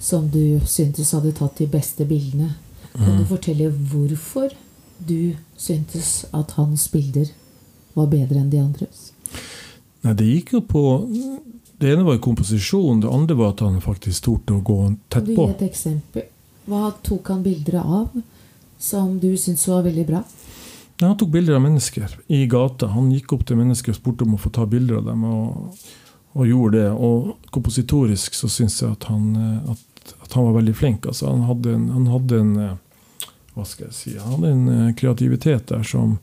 som 0.00 0.26
du 0.32 0.58
syntes 0.66 1.12
hadde 1.12 1.34
tatt 1.36 1.60
de 1.60 1.68
beste 1.70 2.08
bildene. 2.08 2.56
Kan 2.96 3.20
du 3.20 3.22
mm. 3.22 3.30
fortelle 3.30 3.68
hvorfor 3.70 4.50
du 4.98 5.36
syntes 5.60 6.24
at 6.32 6.56
hans 6.56 6.88
bilder 6.90 7.30
var 7.94 8.10
bedre 8.12 8.40
enn 8.40 8.50
de 8.52 8.60
andres? 8.62 9.10
Nei, 10.02 10.14
det 10.18 10.26
gikk 10.26 10.52
jo 10.56 10.60
på 10.66 10.82
Det 11.82 11.90
ene 11.90 12.04
var 12.06 12.18
komposisjon, 12.22 13.00
det 13.02 13.10
andre 13.10 13.34
var 13.34 13.56
at 13.56 13.62
han 13.64 13.80
faktisk 13.82 14.28
torde 14.28 14.54
å 14.54 14.60
gå 14.62 14.76
tett 15.10 15.26
på. 15.26 15.34
Kan 15.34 15.34
du 15.34 15.40
gi 15.40 15.50
et 15.50 15.64
eksempel? 15.66 16.28
Hva 16.70 16.92
tok 17.02 17.30
han 17.32 17.40
bilder 17.42 17.80
av 17.82 18.12
som 18.78 19.16
du 19.18 19.32
syntes 19.34 19.66
var 19.66 19.82
veldig 19.82 20.04
bra? 20.06 20.20
Nei, 21.00 21.08
han 21.08 21.18
tok 21.18 21.32
bilder 21.34 21.58
av 21.58 21.64
mennesker 21.64 22.14
i 22.30 22.44
gata. 22.46 22.92
Han 22.94 23.10
gikk 23.10 23.34
opp 23.34 23.42
til 23.48 23.58
mennesker 23.58 23.90
og 23.90 23.98
spurte 23.98 24.22
om 24.22 24.36
å 24.36 24.38
få 24.38 24.52
ta 24.54 24.66
bilder 24.70 25.00
av 25.00 25.10
dem. 25.10 25.24
og, 25.26 25.82
og 26.38 26.46
gjorde 26.46 26.78
det. 26.78 26.90
Og 26.94 27.50
kompositorisk 27.50 28.38
så 28.38 28.48
syns 28.48 28.78
jeg 28.78 28.94
at, 28.94 29.10
han, 29.10 29.26
eh, 29.34 29.72
at 29.74 29.92
at 30.22 30.32
han 30.32 30.44
var 30.44 30.52
veldig 30.52 30.76
flink. 30.76 31.06
Altså, 31.06 31.26
han 31.26 31.44
hadde 31.46 31.74
en, 31.74 31.88
han 31.88 32.06
hadde 32.06 32.40
en 32.40 32.56
eh, 32.56 33.28
hva 33.52 33.66
skal 33.68 33.90
jeg 33.90 33.96
si, 33.96 34.12
han 34.16 34.36
hadde 34.36 34.52
en 34.54 34.68
eh, 34.72 34.94
kreativitet 34.96 35.68
der 35.68 35.82
som 35.86 36.18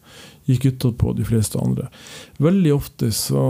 gikk 0.50 0.66
utpå 0.72 1.14
de 1.18 1.26
fleste 1.28 1.60
andre. 1.62 1.88
Veldig 2.42 2.74
ofte 2.74 3.12
så 3.16 3.44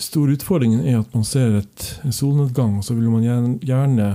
Stor 0.00 0.30
utfordringen 0.32 0.82
er 0.86 1.02
at 1.02 1.14
man 1.14 1.26
ser 1.28 1.60
et, 1.60 1.86
en 2.06 2.14
solnedgang, 2.14 2.78
og 2.78 2.86
så 2.86 2.96
vil 2.96 3.10
man 3.12 3.26
gjerne, 3.26 3.58
gjerne 3.66 4.08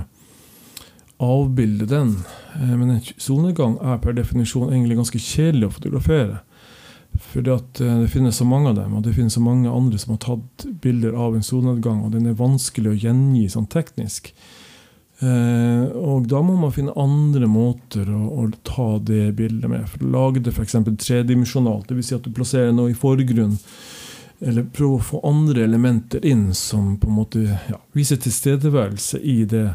avbilde 1.22 1.86
den. 1.86 2.18
Eh, 2.56 2.74
men 2.74 2.98
en 2.98 3.06
solnedgang 3.18 3.78
er 3.84 4.02
per 4.04 4.18
definisjon 4.18 4.74
egentlig 4.74 4.98
ganske 5.00 5.22
kjedelig 5.22 5.70
å 5.70 5.78
fotografere. 5.78 6.42
Fordi 7.32 7.56
det 7.78 8.10
finnes 8.12 8.36
så 8.36 8.46
mange 8.48 8.74
av 8.74 8.76
dem, 8.76 8.96
og 8.98 9.06
det 9.06 9.14
finnes 9.16 9.38
så 9.38 9.44
mange 9.44 9.72
andre 9.72 10.00
som 10.02 10.16
har 10.16 10.24
tatt 10.26 10.66
bilder 10.84 11.16
av 11.16 11.36
en 11.38 11.46
solnedgang, 11.46 12.04
og 12.04 12.12
den 12.12 12.28
er 12.28 12.40
vanskelig 12.40 12.92
å 12.92 13.00
gjengi 13.06 13.46
sånn 13.52 13.70
teknisk. 13.72 14.34
Eh, 15.20 15.84
og 15.96 16.26
da 16.28 16.42
må 16.44 16.58
man 16.60 16.74
finne 16.76 16.96
andre 17.00 17.48
måter 17.48 18.10
å, 18.12 18.22
å 18.42 18.48
ta 18.68 18.88
det 19.00 19.30
bildet 19.38 19.72
med. 19.72 19.88
For 19.92 20.04
å 20.04 20.12
lage 20.12 20.44
det 20.44 20.56
f.eks. 20.56 20.76
tredimensjonalt, 21.06 21.88
dvs. 21.90 22.10
Si 22.10 22.18
at 22.18 22.26
du 22.26 22.34
plasserer 22.36 22.76
noe 22.76 22.92
i 22.92 22.98
forgrunn. 22.98 23.56
Eller 24.44 24.68
prøve 24.68 25.00
å 25.00 25.08
få 25.14 25.22
andre 25.28 25.64
elementer 25.64 26.26
inn 26.28 26.50
som 26.58 26.98
på 27.00 27.08
en 27.08 27.18
måte 27.22 27.46
ja, 27.48 27.80
viser 27.96 28.20
tilstedeværelse 28.20 29.22
i, 29.24 29.38
det, 29.48 29.70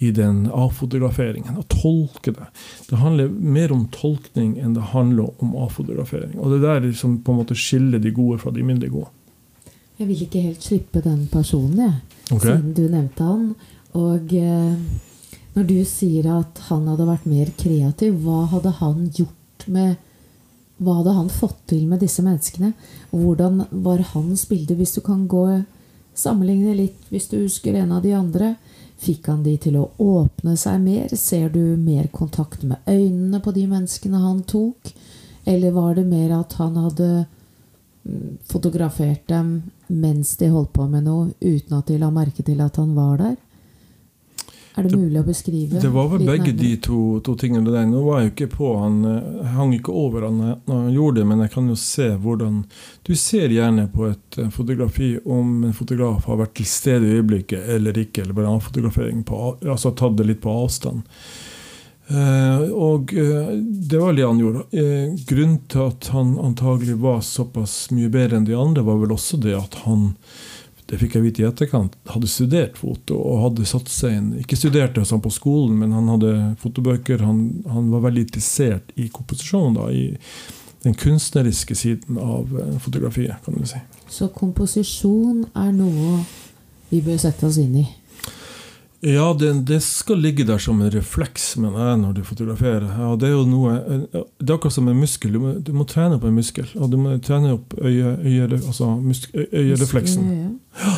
i 0.00 0.08
den 0.16 0.46
avfotograferingen. 0.48 1.58
Og 1.60 1.68
tolke 1.68 2.32
det. 2.38 2.48
Det 2.88 3.02
handler 3.02 3.28
mer 3.28 3.74
om 3.76 3.84
tolkning 3.92 4.54
enn 4.62 4.72
det 4.78 4.92
handler 4.94 5.28
om 5.44 5.52
avfotografering. 5.66 6.38
Og 6.40 6.56
det 6.56 6.62
der 6.64 6.88
som 6.96 7.18
på 7.20 7.34
en 7.34 7.42
måte 7.42 7.58
skiller 7.58 8.00
de 8.00 8.14
gode 8.16 8.40
fra 8.40 8.54
de 8.56 8.64
mindre 8.64 8.88
gode. 8.88 9.12
Jeg 10.00 10.08
vil 10.08 10.24
ikke 10.24 10.40
helt 10.40 10.64
slippe 10.64 11.02
den 11.04 11.26
personen, 11.28 11.76
jeg. 11.84 12.24
Okay. 12.30 12.54
Siden 12.54 12.72
du 12.72 12.86
nevnte 12.88 13.26
han. 13.26 13.44
Og 13.98 14.34
eh, 14.36 14.76
når 15.56 15.66
du 15.66 15.78
sier 15.88 16.28
at 16.30 16.60
han 16.68 16.86
hadde 16.90 17.08
vært 17.08 17.26
mer 17.26 17.50
kreativ, 17.58 18.20
hva 18.22 18.44
hadde 18.52 18.76
han 18.78 19.10
gjort 19.10 19.66
med 19.66 19.98
Hva 20.80 20.94
hadde 20.96 21.12
han 21.12 21.26
fått 21.28 21.58
til 21.68 21.82
med 21.84 22.00
disse 22.00 22.22
menneskene? 22.24 22.70
Hvordan 23.10 23.66
var 23.84 24.00
hans 24.14 24.46
bilde, 24.48 24.72
hvis 24.78 24.94
du 24.96 25.02
kan 25.04 25.26
gå 25.28 25.42
sammenligne 26.16 26.72
litt, 26.78 27.02
hvis 27.12 27.28
du 27.28 27.34
husker 27.42 27.76
en 27.76 27.92
av 27.92 28.00
de 28.00 28.14
andre? 28.16 28.54
Fikk 29.00 29.28
han 29.28 29.42
de 29.44 29.58
til 29.60 29.76
å 29.76 29.90
åpne 30.00 30.54
seg 30.56 30.80
mer? 30.80 31.12
Ser 31.16 31.52
du 31.52 31.76
mer 31.76 32.08
kontakt 32.08 32.64
med 32.64 32.80
øynene 32.88 33.42
på 33.44 33.52
de 33.52 33.66
menneskene 33.68 34.22
han 34.24 34.40
tok? 34.48 34.94
Eller 35.44 35.76
var 35.76 35.94
det 35.98 36.06
mer 36.08 36.32
at 36.38 36.56
han 36.56 36.80
hadde 36.80 37.10
mm, 37.26 38.40
fotografert 38.48 39.28
dem 39.28 39.52
mens 39.88 40.32
de 40.40 40.48
holdt 40.48 40.72
på 40.76 40.88
med 40.88 41.04
noe, 41.04 41.30
uten 41.40 41.76
at 41.76 41.92
de 41.92 42.00
la 42.00 42.08
merke 42.08 42.44
til 42.46 42.60
at 42.64 42.80
han 42.80 42.96
var 42.96 43.20
der? 43.20 43.36
Er 44.78 44.86
det, 44.86 44.94
mulig 44.94 45.18
å 45.18 45.24
beskrive? 45.26 45.80
Det 45.82 45.90
var 45.90 46.08
vel 46.12 46.22
begge 46.22 46.52
nærmere? 46.52 46.58
de 46.60 46.76
to, 46.86 47.00
to 47.26 47.34
tingene 47.40 47.72
der. 47.72 47.88
Nå 47.90 48.04
var 48.06 48.20
jeg 48.20 48.28
jo 48.28 48.32
ikke 48.36 48.50
på 48.54 48.70
han, 48.78 49.00
eh, 49.04 49.28
jeg 49.40 49.52
hang 49.56 49.74
ikke 49.74 49.94
over 49.98 50.26
han 50.28 50.40
eh, 50.46 50.56
når 50.70 50.80
han 50.84 50.94
gjorde 50.94 51.20
det, 51.20 51.26
men 51.32 51.44
jeg 51.44 51.52
kan 51.56 51.68
jo 51.72 51.76
se 51.82 52.08
hvordan 52.22 52.64
Du 53.06 53.12
ser 53.18 53.50
gjerne 53.50 53.88
på 53.90 54.06
et 54.12 54.38
eh, 54.38 54.50
fotografi 54.54 55.12
om 55.24 55.64
en 55.66 55.74
fotograf 55.76 56.28
har 56.30 56.38
vært 56.44 56.54
til 56.60 56.70
stede 56.70 57.08
i 57.08 57.18
øyeblikket 57.18 57.66
eller 57.76 57.98
ikke, 57.98 58.22
eller 58.22 58.38
bare 58.38 58.54
avfotografering, 58.54 59.24
på, 59.26 59.40
av- 59.48 59.70
altså 59.74 59.90
tatt 59.98 60.18
det 60.20 60.28
litt 60.30 60.44
på 60.44 60.54
avstand. 60.62 61.02
Uh, 62.10 62.64
og 62.74 63.12
uh, 63.14 63.52
det 63.54 63.98
var 64.00 64.16
det 64.16 64.24
han 64.26 64.40
gjorde. 64.42 64.64
Uh, 64.74 65.12
grunnen 65.28 65.60
til 65.70 65.84
at 65.92 66.08
han 66.10 66.32
antagelig 66.42 66.96
var 66.98 67.20
såpass 67.22 67.84
mye 67.94 68.10
bedre 68.10 68.40
enn 68.40 68.48
de 68.48 68.56
andre, 68.58 68.82
var 68.82 68.98
vel 68.98 69.14
også 69.14 69.38
det 69.38 69.54
at 69.54 69.76
han 69.84 70.08
det 70.90 70.98
fikk 70.98 71.16
jeg 71.16 71.22
vite 71.22 71.42
i 71.44 71.46
etterkant, 71.46 71.94
hadde 72.10 72.28
studert 72.30 72.78
foto 72.80 73.14
og 73.14 73.44
hadde 73.44 73.66
satt 73.68 73.90
seg 73.92 74.16
inn 74.16 74.30
Ikke 74.42 74.58
studerte 74.58 75.04
han 75.06 75.22
på 75.22 75.30
skolen, 75.30 75.76
men 75.78 75.94
han 75.94 76.08
hadde 76.10 76.32
fotobøker. 76.58 77.22
Han, 77.22 77.62
han 77.70 77.92
var 77.92 78.08
veldig 78.08 78.24
interessert 78.26 78.90
i 78.98 79.06
komposisjon, 79.14 79.78
da, 79.78 79.86
i 79.94 80.16
den 80.82 80.96
kunstneriske 80.98 81.76
siden 81.78 82.18
av 82.18 82.50
eh, 82.58 82.76
fotografiet, 82.82 83.38
kan 83.44 83.54
du 83.54 83.66
si. 83.68 83.78
Så 84.10 84.30
komposisjon 84.34 85.44
er 85.54 85.70
noe 85.76 86.24
vi 86.90 87.02
bør 87.06 87.20
sette 87.22 87.46
oss 87.46 87.60
inn 87.62 87.76
i. 87.84 87.86
Ja, 89.02 89.30
det, 89.32 89.52
det 89.64 89.78
skal 89.82 90.18
ligge 90.20 90.44
der 90.44 90.58
som 90.60 90.80
en 90.84 90.90
refleks 90.92 91.54
mener 91.56 91.86
jeg, 91.88 91.98
når 92.02 92.12
du 92.18 92.22
fotograferer. 92.28 92.84
Ja, 92.84 93.14
det 93.16 93.30
er 93.30 93.32
jo 93.32 93.46
noe, 93.48 93.70
det 94.12 94.50
er 94.50 94.56
akkurat 94.58 94.74
som 94.76 94.88
en 94.92 94.98
muskel. 95.00 95.32
Du 95.32 95.38
må, 95.40 95.52
du 95.64 95.70
må 95.72 95.86
trene 95.88 96.18
opp 96.18 96.26
en 96.28 96.34
muskel. 96.36 96.66
Og 96.76 96.90
du 96.92 96.98
må 97.00 97.14
trene 97.24 97.54
opp 97.56 97.72
øye, 97.80 98.10
øye, 98.20 98.48
altså 98.60 98.90
musk, 99.00 99.30
øyerefleksen. 99.34 100.26
Ja. 100.84 100.92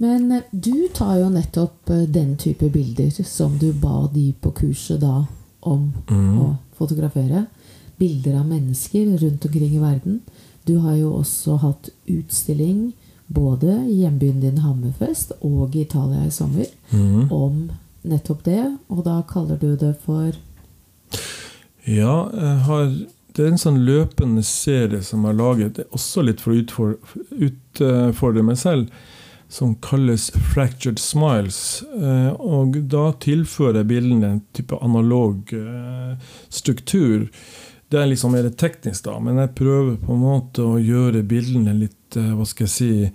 Men 0.00 0.30
eh, 0.32 0.46
du 0.54 0.86
tar 0.94 1.16
jo 1.18 1.26
nettopp 1.34 1.90
eh, 1.90 2.04
den 2.08 2.36
type 2.40 2.70
bilder 2.72 3.10
som 3.26 3.58
du 3.60 3.72
ba 3.82 4.06
de 4.14 4.30
på 4.40 4.54
kurset 4.62 5.02
da 5.02 5.24
om 5.66 5.90
Mm. 6.08 6.38
å 6.40 6.46
fotografere. 6.78 7.46
Bilder 7.98 8.38
av 8.40 8.46
mennesker 8.48 9.10
rundt 9.20 9.44
omkring 9.44 9.74
i 9.76 9.82
verden. 9.82 10.20
Du 10.64 10.78
har 10.86 10.94
jo 10.96 11.10
også 11.18 11.58
hatt 11.60 11.90
utstilling 12.08 12.92
både 13.30 13.76
i 13.88 14.00
hjembyen 14.02 14.40
din 14.42 14.58
Hammerfest 14.64 15.32
og 15.46 15.76
i 15.76 15.84
Italia 15.86 16.24
i 16.26 16.30
sommer 16.34 16.66
Mm. 16.92 17.30
om 17.32 17.70
nettopp 18.04 18.42
det. 18.44 18.64
Og 18.90 19.04
da 19.06 19.22
kaller 19.22 19.56
du 19.60 19.76
det 19.76 19.94
for 20.04 20.32
Ja, 21.86 22.28
har, 22.66 22.90
det 23.34 23.44
er 23.44 23.48
en 23.54 23.58
sånn 23.62 23.80
løpende 23.86 24.42
serie 24.44 25.00
som 25.02 25.24
jeg 25.24 25.32
har 25.32 25.38
laget, 25.40 25.78
også 25.96 26.22
litt 26.26 26.40
for 26.44 26.52
å 26.52 26.60
utfordre, 26.60 26.98
utfordre 27.48 28.44
meg 28.44 28.58
selv, 28.60 28.90
som 29.50 29.72
kalles 29.82 30.28
Fractured 30.52 31.00
Smiles. 31.02 31.82
Eh, 31.98 32.28
Og 32.38 32.76
da 32.88 33.08
tilfører 33.18 33.80
jeg 33.80 33.88
bildene 33.90 34.28
en 34.36 34.42
type 34.54 34.76
analog 34.82 35.50
eh, 35.56 36.12
struktur. 36.50 37.28
Det 37.90 37.98
er 37.98 38.06
liksom 38.06 38.32
mer 38.36 38.46
teknisk, 38.54 39.02
da, 39.08 39.16
men 39.18 39.40
jeg 39.42 39.50
prøver 39.58 39.96
på 39.98 40.14
en 40.14 40.20
måte 40.22 40.62
å 40.62 40.76
gjøre 40.78 41.24
bildene 41.26 41.72
litt 41.74 42.16
eh, 42.16 42.28
hva 42.38 42.44
skal 42.46 42.68
jeg 42.68 42.74
si, 42.76 43.10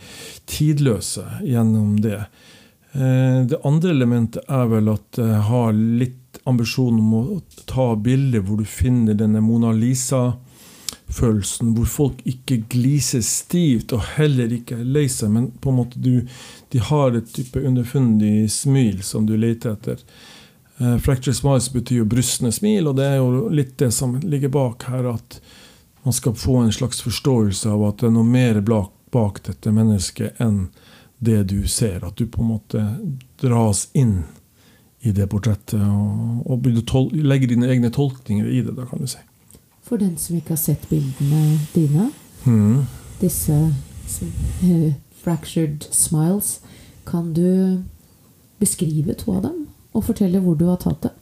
tidløse 0.51 1.23
gjennom 1.47 1.93
det. 2.03 2.19
Eh, 2.91 3.45
Det 3.47 3.61
andre 3.63 3.89
elementet 3.95 4.43
er 4.51 4.67
vel 4.73 4.89
at 4.91 5.17
jeg 5.21 5.39
har 5.47 5.71
litt 5.73 6.41
ambisjon 6.43 6.99
om 6.99 7.13
å 7.15 7.41
ta 7.65 7.95
bilder 7.95 8.43
hvor 8.43 8.57
du 8.59 8.65
finner 8.67 9.13
denne 9.15 9.39
Mona 9.41 9.71
Lisa-følelsen, 9.71 11.71
hvor 11.77 11.87
folk 11.89 12.19
ikke 12.27 12.57
gliser 12.75 13.23
stivt 13.23 13.93
og 13.95 14.03
heller 14.17 14.51
ikke 14.59 14.75
er 14.81 14.91
lei 14.97 15.07
seg, 15.07 15.31
men 15.31 15.47
på 15.55 15.69
en 15.71 15.79
måte 15.79 15.99
du, 16.03 16.27
de 16.75 16.79
har 16.91 17.15
et 17.15 17.31
type 17.31 17.63
underfundig 17.63 18.51
smil 18.51 18.99
som 19.07 19.23
du 19.25 19.37
leter 19.39 19.71
etter. 19.77 20.03
Eh, 20.77 20.97
Fracture 20.97 21.33
smiles 21.33 21.73
betyr 21.73 21.97
jo 21.97 22.05
brystende 22.05 22.51
smil, 22.51 22.87
og 22.87 22.97
det 22.99 23.05
er 23.07 23.19
jo 23.21 23.47
litt 23.49 23.77
det 23.79 23.91
som 23.95 24.17
ligger 24.19 24.51
bak 24.51 24.87
her, 24.89 25.07
at 25.15 25.39
man 26.03 26.13
skal 26.13 26.35
få 26.35 26.57
en 26.61 26.73
slags 26.73 27.01
forståelse 27.01 27.69
av 27.71 27.83
at 27.87 28.01
det 28.01 28.09
er 28.09 28.17
noe 28.17 28.27
mer 28.27 28.59
bak, 28.61 29.39
dette 29.45 29.71
mennesket 29.71 30.41
enn 30.43 30.67
det 31.23 31.45
du 31.49 31.67
ser. 31.71 32.03
At 32.03 32.19
du 32.19 32.27
på 32.27 32.43
en 32.43 32.51
måte 32.51 32.83
dras 33.41 33.87
inn 33.93 34.25
i 35.05 35.13
det 35.15 35.29
portrettet 35.31 35.79
og, 35.79 36.43
og 36.49 36.67
legger 37.15 37.53
dine 37.53 37.69
egne 37.71 37.91
tolkninger 37.93 38.49
i 38.49 38.61
det, 38.65 38.75
da 38.75 38.85
kan 38.89 39.01
du 39.01 39.07
si. 39.07 39.21
For 39.85 40.01
den 40.01 40.17
som 40.17 40.35
ikke 40.35 40.57
har 40.57 40.61
sett 40.61 40.87
bildene 40.89 41.59
dine, 41.75 42.09
mm. 42.43 42.85
disse 43.21 43.55
uh, 43.55 44.93
fractured 45.23 45.85
smiles, 45.93 46.57
kan 47.05 47.31
du 47.37 47.85
beskrive 48.59 49.13
to 49.13 49.37
av 49.37 49.45
dem 49.45 49.64
og 49.95 50.03
fortelle 50.03 50.41
hvor 50.43 50.57
du 50.59 50.67
har 50.67 50.79
tatt 50.83 51.07
det? 51.07 51.13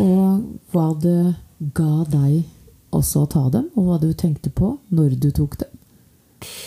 Og 0.00 0.46
hva 0.72 0.86
det 1.02 1.34
ga 1.76 2.06
deg 2.08 2.44
også 2.94 3.24
å 3.24 3.30
ta 3.30 3.42
dem, 3.52 3.68
og 3.76 3.86
hva 3.86 3.98
du 4.02 4.10
tenkte 4.16 4.50
på 4.50 4.76
når 4.94 5.18
du 5.20 5.28
tok 5.34 5.58
dem. 5.60 5.76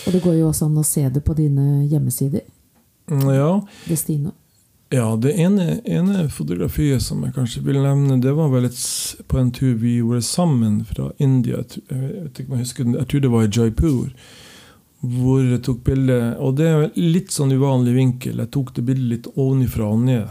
Og 0.06 0.14
det 0.14 0.22
går 0.24 0.38
jo 0.38 0.52
også 0.52 0.70
an 0.70 0.78
å 0.78 0.86
se 0.86 1.08
det 1.10 1.24
på 1.26 1.34
dine 1.38 1.84
hjemmesider. 1.90 2.46
Ja, 3.10 3.66
Destino. 3.90 4.32
ja, 4.94 5.16
det 5.18 5.34
ene, 5.42 5.82
ene 5.84 6.28
fotografiet 6.30 7.02
som 7.02 7.24
jeg 7.26 7.34
kanskje 7.36 7.64
vil 7.66 7.82
nevne, 7.82 8.20
det 8.22 8.32
var 8.38 8.52
vel 8.54 8.70
et, 8.70 8.78
på 9.28 9.40
en 9.42 9.52
tur 9.52 9.74
vi 9.82 9.98
gjorde 9.98 10.22
sammen 10.22 10.84
fra 10.86 11.10
India. 11.18 11.64
Jeg 11.64 11.82
jeg, 11.90 12.12
jeg 12.38 12.46
jeg 12.48 12.62
husker 12.62 12.94
jeg 12.94 13.08
tror 13.10 13.26
det 13.26 13.32
var 13.34 13.44
i 13.44 13.52
Jaipur. 13.52 14.14
Hvor 15.04 15.42
jeg 15.44 15.60
tok 15.66 15.82
bilde 15.84 16.16
Og 16.40 16.56
det 16.56 16.70
er 16.70 16.86
litt 16.96 17.34
sånn 17.36 17.52
uvanlig 17.52 17.96
vinkel. 17.98 18.40
Jeg 18.40 18.52
tok 18.56 18.72
det 18.78 18.86
bildet 18.88 19.10
litt 19.10 19.28
ovenifra 19.36 19.90
og 19.92 20.00
ned. 20.06 20.30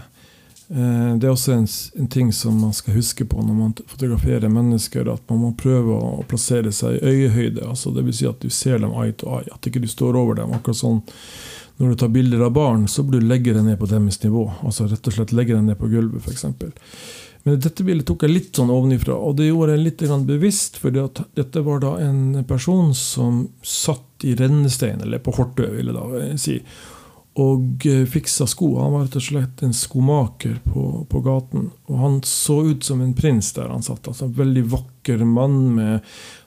Eh, 0.73 1.17
Det 1.21 1.29
er 1.29 1.33
også 1.35 1.53
en, 1.53 1.67
en 2.01 2.09
ting 2.09 2.33
som 2.33 2.57
man 2.61 2.73
skal 2.73 2.97
huske 2.97 3.27
på 3.29 3.43
når 3.45 3.55
man 3.59 3.75
fotograferer 3.87 4.49
mennesker, 4.49 5.09
at 5.13 5.25
man 5.29 5.43
må 5.45 5.51
prøve 5.59 5.99
å 5.99 6.23
plassere 6.29 6.73
seg 6.73 6.97
i 6.97 7.11
øyehøyde. 7.13 7.67
altså 7.69 7.93
vil 7.93 8.13
Si 8.17 8.27
at 8.27 8.41
du 8.41 8.49
ser 8.49 8.79
dem 8.79 8.95
eye 8.97 9.13
to 9.13 9.29
eye, 9.29 9.49
at 9.53 9.67
ikke 9.69 9.83
du 9.83 9.89
står 9.89 10.17
over 10.17 10.35
dem. 10.41 10.53
akkurat 10.53 10.77
sånn 10.81 11.03
Når 11.79 11.89
du 11.89 11.97
tar 11.97 12.09
bilder 12.09 12.41
av 12.47 12.53
barn, 12.53 12.87
så 12.87 13.03
bør 13.03 13.19
du 13.19 13.27
legge 13.27 13.53
deg 13.55 13.65
ned 13.65 13.79
på 13.79 13.89
deres 13.89 14.23
nivå. 14.23 14.51
altså 14.63 14.87
Rett 14.89 15.07
og 15.07 15.13
slett 15.13 15.33
legge 15.33 15.55
deg 15.57 15.65
ned 15.65 15.79
på 15.79 15.89
gulvet, 15.89 16.23
f.eks. 16.23 16.45
Men 17.45 17.59
dette 17.59 17.83
bildet 17.83 18.07
tok 18.07 18.23
jeg 18.23 18.31
litt 18.31 18.57
sånn 18.57 18.71
ovenifra, 18.71 19.17
og 19.17 19.37
det 19.37 19.49
gjorde 19.49 19.75
jeg 19.75 19.85
litt 19.85 20.27
bevisst. 20.29 20.77
For 20.79 20.91
dette 20.91 21.63
var 21.63 21.81
da 21.81 21.97
en 21.99 22.45
person 22.45 22.95
som 22.95 23.49
satt 23.63 24.12
i 24.25 24.35
rennestein, 24.39 25.01
eller 25.03 25.19
på 25.23 25.35
Hortø, 25.37 25.67
vil 25.77 25.87
jeg 25.91 25.95
da 25.97 26.07
eh, 26.23 26.37
si, 26.41 26.59
og 27.41 27.87
eh, 27.89 28.03
fiksa 28.13 28.45
sko. 28.47 28.75
Han 28.83 28.93
var 28.93 29.07
rett 29.07 29.17
og 29.17 29.25
slett 29.25 29.63
en 29.65 29.73
skomaker 29.73 30.59
på, 30.67 30.83
på 31.09 31.21
gaten. 31.25 31.71
Og 31.89 31.99
han 32.03 32.19
så 32.29 32.59
ut 32.69 32.85
som 32.85 33.01
en 33.01 33.15
prins 33.17 33.53
der 33.57 33.71
han 33.73 33.83
satt. 33.83 34.05
altså 34.11 34.27
En 34.29 34.35
veldig 34.37 34.65
vakker 34.75 35.23
mann. 35.25 35.75
med 35.79 36.01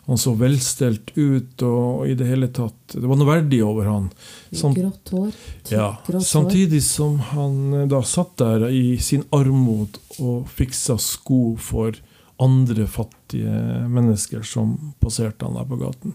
Han 0.06 0.20
så 0.22 0.36
velstelt 0.38 1.10
ut, 1.18 1.64
og 1.66 2.06
i 2.08 2.14
det 2.14 2.28
hele 2.30 2.52
tatt 2.54 2.94
Det 2.94 3.02
var 3.10 3.18
noe 3.18 3.26
verdig 3.32 3.64
over 3.66 3.90
han. 3.90 4.12
Sam- 4.54 4.76
Grått 4.78 5.10
hår. 5.10 5.32
ja, 5.74 5.88
samtidig 6.22 6.84
som 6.86 7.18
han 7.34 7.74
eh, 7.74 7.88
da 7.90 8.04
satt 8.06 8.38
der 8.38 8.68
i 8.70 8.98
sin 9.02 9.24
armod 9.34 9.98
og 10.20 10.46
fiksa 10.54 11.00
sko 11.02 11.56
for 11.58 11.98
andre 12.38 12.86
fattige 12.86 13.88
mennesker 13.90 14.44
som 14.46 14.94
passerte 15.02 15.48
han 15.48 15.56
der 15.58 15.66
på 15.66 15.78
gaten. 15.82 16.14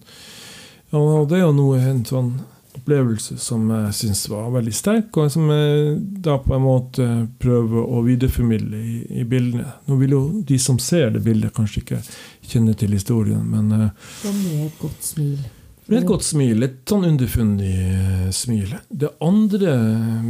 Og 0.97 1.29
det 1.31 1.39
er 1.39 1.45
jo 1.45 1.53
noe, 1.55 1.79
en 1.79 2.03
sånn 2.07 2.33
opplevelse 2.81 3.37
som 3.43 3.69
jeg 3.71 3.95
syns 3.99 4.25
var 4.31 4.51
veldig 4.55 4.73
sterk, 4.75 5.17
og 5.19 5.31
som 5.33 5.49
jeg 5.53 5.95
da 6.23 6.37
på 6.43 6.55
en 6.57 6.65
måte 6.65 7.07
prøver 7.43 7.83
å 7.83 8.03
videreformidle 8.07 8.79
i, 8.79 8.99
i 9.21 9.25
bildene. 9.29 9.73
Nå 9.87 9.99
vil 10.01 10.15
jo 10.17 10.21
de 10.47 10.59
som 10.63 10.79
ser 10.83 11.11
det 11.15 11.23
bildet, 11.27 11.55
kanskje 11.57 11.83
ikke 11.85 12.03
kjenne 12.51 12.75
til 12.79 12.95
historien, 12.97 13.43
men 13.47 13.73
eh, 13.77 14.13
Og 14.27 14.37
med 14.39 14.69
et 14.69 14.79
godt 14.83 15.09
smil. 15.13 15.41
med 15.91 15.99
et 16.01 16.07
godt 16.09 16.27
smil. 16.27 16.63
Et 16.67 16.79
sånn 16.93 17.09
underfundig 17.11 17.75
eh, 17.75 18.29
smil. 18.35 18.77
Det 18.91 19.11
andre 19.27 19.75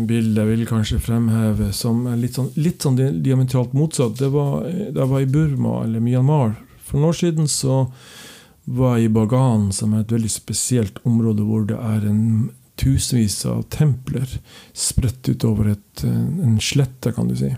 bildet 0.08 0.40
jeg 0.42 0.50
vil 0.54 0.66
kanskje 0.68 1.02
fremheve 1.04 1.70
som 1.76 2.06
er 2.10 2.18
litt 2.20 2.40
sånn, 2.40 2.50
litt 2.60 2.84
sånn 2.84 2.98
diametralt 3.24 3.76
motsatt, 3.76 4.16
det 4.20 4.32
var 4.32 4.64
da 4.64 5.04
jeg 5.04 5.12
var 5.12 5.24
i 5.24 5.30
Burma, 5.36 5.78
eller 5.84 6.04
Myanmar. 6.04 6.56
For 6.84 6.98
noen 6.98 7.12
år 7.12 7.20
siden 7.20 7.46
så 7.48 7.84
var 8.64 8.98
i 8.98 9.08
Bagan, 9.08 9.70
som 9.72 9.94
er 9.94 10.04
et 10.04 10.12
veldig 10.14 10.30
spesielt 10.30 11.00
område 11.08 11.44
hvor 11.46 11.64
det 11.68 11.78
er 11.78 12.06
en 12.10 12.24
tusenvis 12.80 13.42
av 13.50 13.64
templer 13.72 14.38
spredt 14.72 15.28
utover 15.28 15.74
et, 15.74 16.04
eh, 16.04 16.26
en 16.46 16.58
slette, 16.62 17.12
kan 17.12 17.28
du 17.28 17.36
si. 17.36 17.50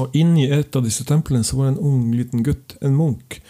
Og 0.00 0.16
inni 0.16 0.48
et 0.50 0.74
av 0.76 0.84
disse 0.84 1.04
templene 1.06 1.44
så 1.46 1.58
var 1.58 1.68
det 1.68 1.76
en 1.76 1.86
ung 1.92 2.12
liten 2.16 2.42
gutt, 2.46 2.76
en 2.82 2.96
munk, 2.96 3.40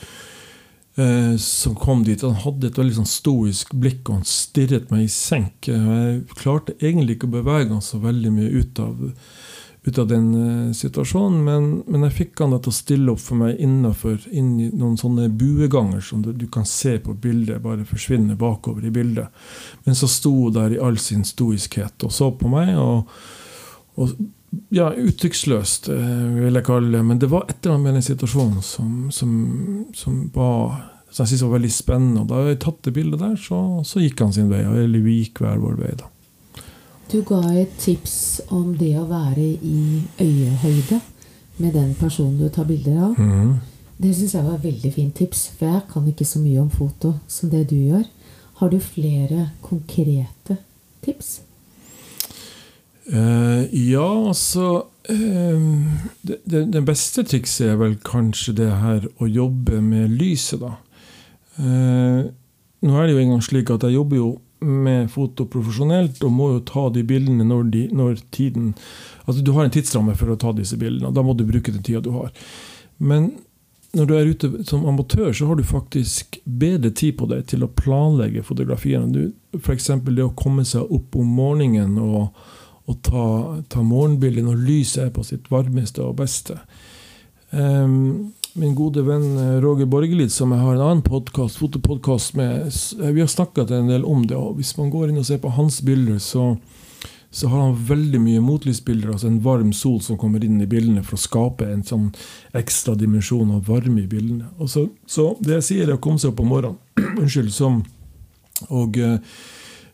eh, 0.98 1.36
som 1.36 1.74
kom 1.74 2.04
dit. 2.04 2.20
Han 2.20 2.34
hadde 2.34 2.68
et 2.68 2.78
veldig 2.78 2.98
sånn 2.98 3.08
stoisk 3.08 3.72
blikk, 3.72 4.08
og 4.08 4.20
han 4.20 4.28
stirret 4.28 4.90
meg 4.90 5.06
i 5.06 5.12
senk. 5.12 5.70
Jeg 5.70 6.26
klarte 6.36 6.76
egentlig 6.80 7.18
ikke 7.18 7.30
å 7.30 7.38
bevege 7.38 7.72
han 7.72 7.84
så 7.84 8.02
veldig 8.02 8.34
mye 8.34 8.52
ut 8.60 8.82
av, 8.82 9.12
ut 9.84 9.98
av 10.00 10.08
den 10.08 10.28
eh, 10.38 10.72
situasjonen, 10.76 11.40
men, 11.44 11.70
men 11.86 12.06
jeg 12.08 12.16
fikk 12.18 12.40
han 12.44 12.56
til 12.56 12.72
å 12.72 12.76
stille 12.76 13.12
opp 13.12 13.20
for 13.20 13.40
meg 13.40 13.60
innafor 13.60 14.16
noen 14.32 14.96
sånne 15.00 15.28
bueganger 15.28 16.00
som 16.04 16.22
du, 16.24 16.32
du 16.32 16.46
kan 16.52 16.64
se 16.68 16.96
på 17.04 17.14
bildet, 17.14 17.62
bare 17.64 17.86
forsvinne 17.88 18.38
bakover 18.40 18.86
i 18.88 18.94
bildet. 18.94 19.44
Men 19.84 19.98
så 19.98 20.08
sto 20.10 20.32
hun 20.46 20.56
der 20.56 20.76
i 20.76 20.80
all 20.80 20.96
sin 21.02 21.26
stoiskhet 21.28 22.06
og 22.06 22.14
så 22.14 22.32
på 22.38 22.52
meg. 22.52 22.76
og 22.78 23.10
og 23.94 24.10
ja, 24.74 24.88
uttrykksløst, 24.90 25.88
eh, 25.88 26.24
vil 26.34 26.58
jeg 26.58 26.66
kalle 26.66 26.90
det. 26.96 27.02
Men 27.06 27.20
det 27.22 27.30
var 27.30 27.46
et 27.48 27.60
eller 27.62 27.76
annet 27.76 27.84
med 27.84 27.94
den 27.98 28.06
situasjonen 28.06 28.62
som, 28.62 28.90
som, 29.14 29.30
som 29.94 30.16
var 30.34 30.80
som 31.14 31.22
jeg 31.22 31.30
syntes 31.30 31.44
var 31.46 31.54
veldig 31.54 31.70
spennende. 31.70 32.22
Og 32.24 32.30
da 32.30 32.42
jeg 32.48 32.60
tatt 32.64 32.80
det 32.86 32.94
bildet 32.96 33.22
der, 33.22 33.36
så, 33.38 33.60
så, 33.86 34.02
gikk 34.02 34.24
han 34.24 34.34
sin 34.34 34.50
vei. 34.50 34.64
Eller 34.66 35.04
vi 35.04 35.20
gikk 35.20 35.44
hver 35.44 35.60
vår 35.62 35.78
vei, 35.78 35.92
da. 36.00 36.10
Du 37.12 37.20
ga 37.26 37.40
et 37.52 37.72
tips 37.78 38.40
om 38.54 38.72
det 38.78 38.94
å 38.98 39.06
være 39.08 39.44
i 39.44 40.02
øyehøyde 40.20 41.00
med 41.62 41.72
den 41.76 41.94
personen 41.98 42.38
du 42.40 42.48
tar 42.48 42.66
bilder 42.68 43.00
av. 43.10 43.18
Mm. 43.18 43.54
Det 44.00 44.10
syns 44.16 44.34
jeg 44.34 44.44
var 44.46 44.56
et 44.56 44.66
veldig 44.66 44.92
fint 44.94 45.14
tips, 45.14 45.46
for 45.58 45.70
jeg 45.70 45.82
kan 45.92 46.06
ikke 46.10 46.26
så 46.26 46.42
mye 46.42 46.62
om 46.64 46.70
foto 46.72 47.14
som 47.30 47.52
det 47.52 47.68
du 47.70 47.76
gjør. 47.76 48.06
Har 48.58 48.70
du 48.70 48.78
flere 48.82 49.50
konkrete 49.62 50.56
tips? 51.04 51.40
Uh, 53.04 53.68
ja, 53.68 54.06
altså 54.28 54.86
uh, 55.10 55.64
det, 56.24 56.38
det, 56.72 56.80
beste 56.86 57.22
trikset 57.28 57.68
er 57.68 57.76
vel 57.76 57.98
kanskje 58.00 58.54
det 58.62 58.70
her 58.80 59.04
å 59.20 59.28
jobbe 59.28 59.82
med 59.84 60.14
lyset, 60.16 60.64
da. 60.64 60.72
Uh, 61.60 62.32
nå 62.84 62.96
er 62.96 63.06
det 63.06 63.14
jo 63.14 63.20
engang 63.20 63.44
slik 63.44 63.70
at 63.70 63.84
jeg 63.84 63.98
jobber 63.98 64.18
jo 64.18 64.30
med 64.64 65.10
foto 65.12 65.46
profesjonelt 65.50 66.22
og 66.24 66.32
må 66.34 66.50
jo 66.54 66.62
ta 66.68 66.88
de 66.94 67.04
bildene 67.06 67.46
når, 67.46 67.64
de, 67.72 67.82
når 67.94 68.22
tiden 68.34 68.72
Altså 69.24 69.40
du 69.40 69.54
har 69.56 69.64
en 69.64 69.72
tidsramme 69.72 70.12
for 70.20 70.28
å 70.28 70.36
ta 70.36 70.50
disse 70.52 70.76
bildene, 70.76 71.08
og 71.08 71.16
da 71.16 71.22
må 71.24 71.32
du 71.32 71.46
bruke 71.48 71.72
den 71.72 71.84
tida 71.86 72.02
du 72.04 72.10
har. 72.12 72.32
Men 73.00 73.30
når 73.96 74.08
du 74.10 74.12
er 74.18 74.28
ute 74.28 74.50
som 74.68 74.84
amatør, 74.90 75.30
så 75.32 75.46
har 75.48 75.56
du 75.56 75.64
faktisk 75.64 76.36
bedre 76.44 76.90
tid 76.92 77.16
på 77.16 77.30
deg 77.30 77.46
til 77.48 77.64
å 77.64 77.70
planlegge 77.72 78.44
fotografiene. 78.44 79.30
F.eks. 79.56 79.88
det 80.10 80.26
å 80.26 80.34
komme 80.36 80.66
seg 80.68 80.92
opp 80.92 81.16
om 81.16 81.32
morgenen 81.38 81.96
og 82.02 82.34
og 82.84 83.00
ta, 83.04 83.26
ta 83.72 83.82
morgenbildet 83.84 84.44
når 84.44 84.64
lyset 84.66 85.06
er 85.06 85.12
på 85.14 85.24
sitt 85.24 85.48
varmeste 85.52 86.04
og 86.04 86.18
beste. 86.20 86.58
Um, 87.50 88.34
min 88.54 88.74
gode 88.74 89.02
venn 89.02 89.38
eh, 89.38 89.60
Roger 89.62 89.86
Borgelid, 89.86 90.32
som 90.32 90.52
jeg 90.54 90.62
har 90.62 90.76
en 90.76 90.84
annen 90.84 91.02
podcast, 91.02 91.58
fotopodkast 91.58 92.36
med, 92.38 92.66
eh, 93.00 93.10
vi 93.10 93.20
har 93.20 93.30
snakka 93.30 93.66
en 93.66 93.90
del 93.90 94.04
om 94.04 94.26
det. 94.26 94.36
og 94.36 94.56
Hvis 94.56 94.76
man 94.78 94.90
går 94.90 95.10
inn 95.10 95.18
og 95.18 95.26
ser 95.26 95.40
på 95.42 95.50
hans 95.56 95.80
bilder, 95.82 96.20
så, 96.22 96.56
så 97.30 97.50
har 97.50 97.64
han 97.64 97.80
veldig 97.88 98.20
mye 98.22 98.44
motlysbilder. 98.44 99.10
Altså 99.10 99.26
en 99.26 99.40
varm 99.42 99.72
sol 99.72 99.98
som 100.06 100.18
kommer 100.20 100.44
inn 100.44 100.60
i 100.62 100.70
bildene 100.70 101.02
for 101.02 101.18
å 101.18 101.24
skape 101.24 101.66
en 101.66 101.82
sånn 101.82 102.12
ekstra 102.54 102.94
dimensjon 102.94 103.56
av 103.56 103.66
varme 103.66 104.04
i 104.04 104.10
bildene. 104.10 104.52
Så, 104.70 104.86
så, 105.06 105.32
det 105.42 105.58
jeg 105.58 105.68
sier, 105.70 105.88
er 105.88 105.98
å 105.98 106.04
komme 106.04 106.22
seg 106.22 106.30
opp 106.30 106.44
om 106.44 106.54
morgenen. 106.54 106.78
Unnskyld. 107.24 107.50
Som, 107.54 107.82
og 108.70 109.00
uh, 109.02 109.18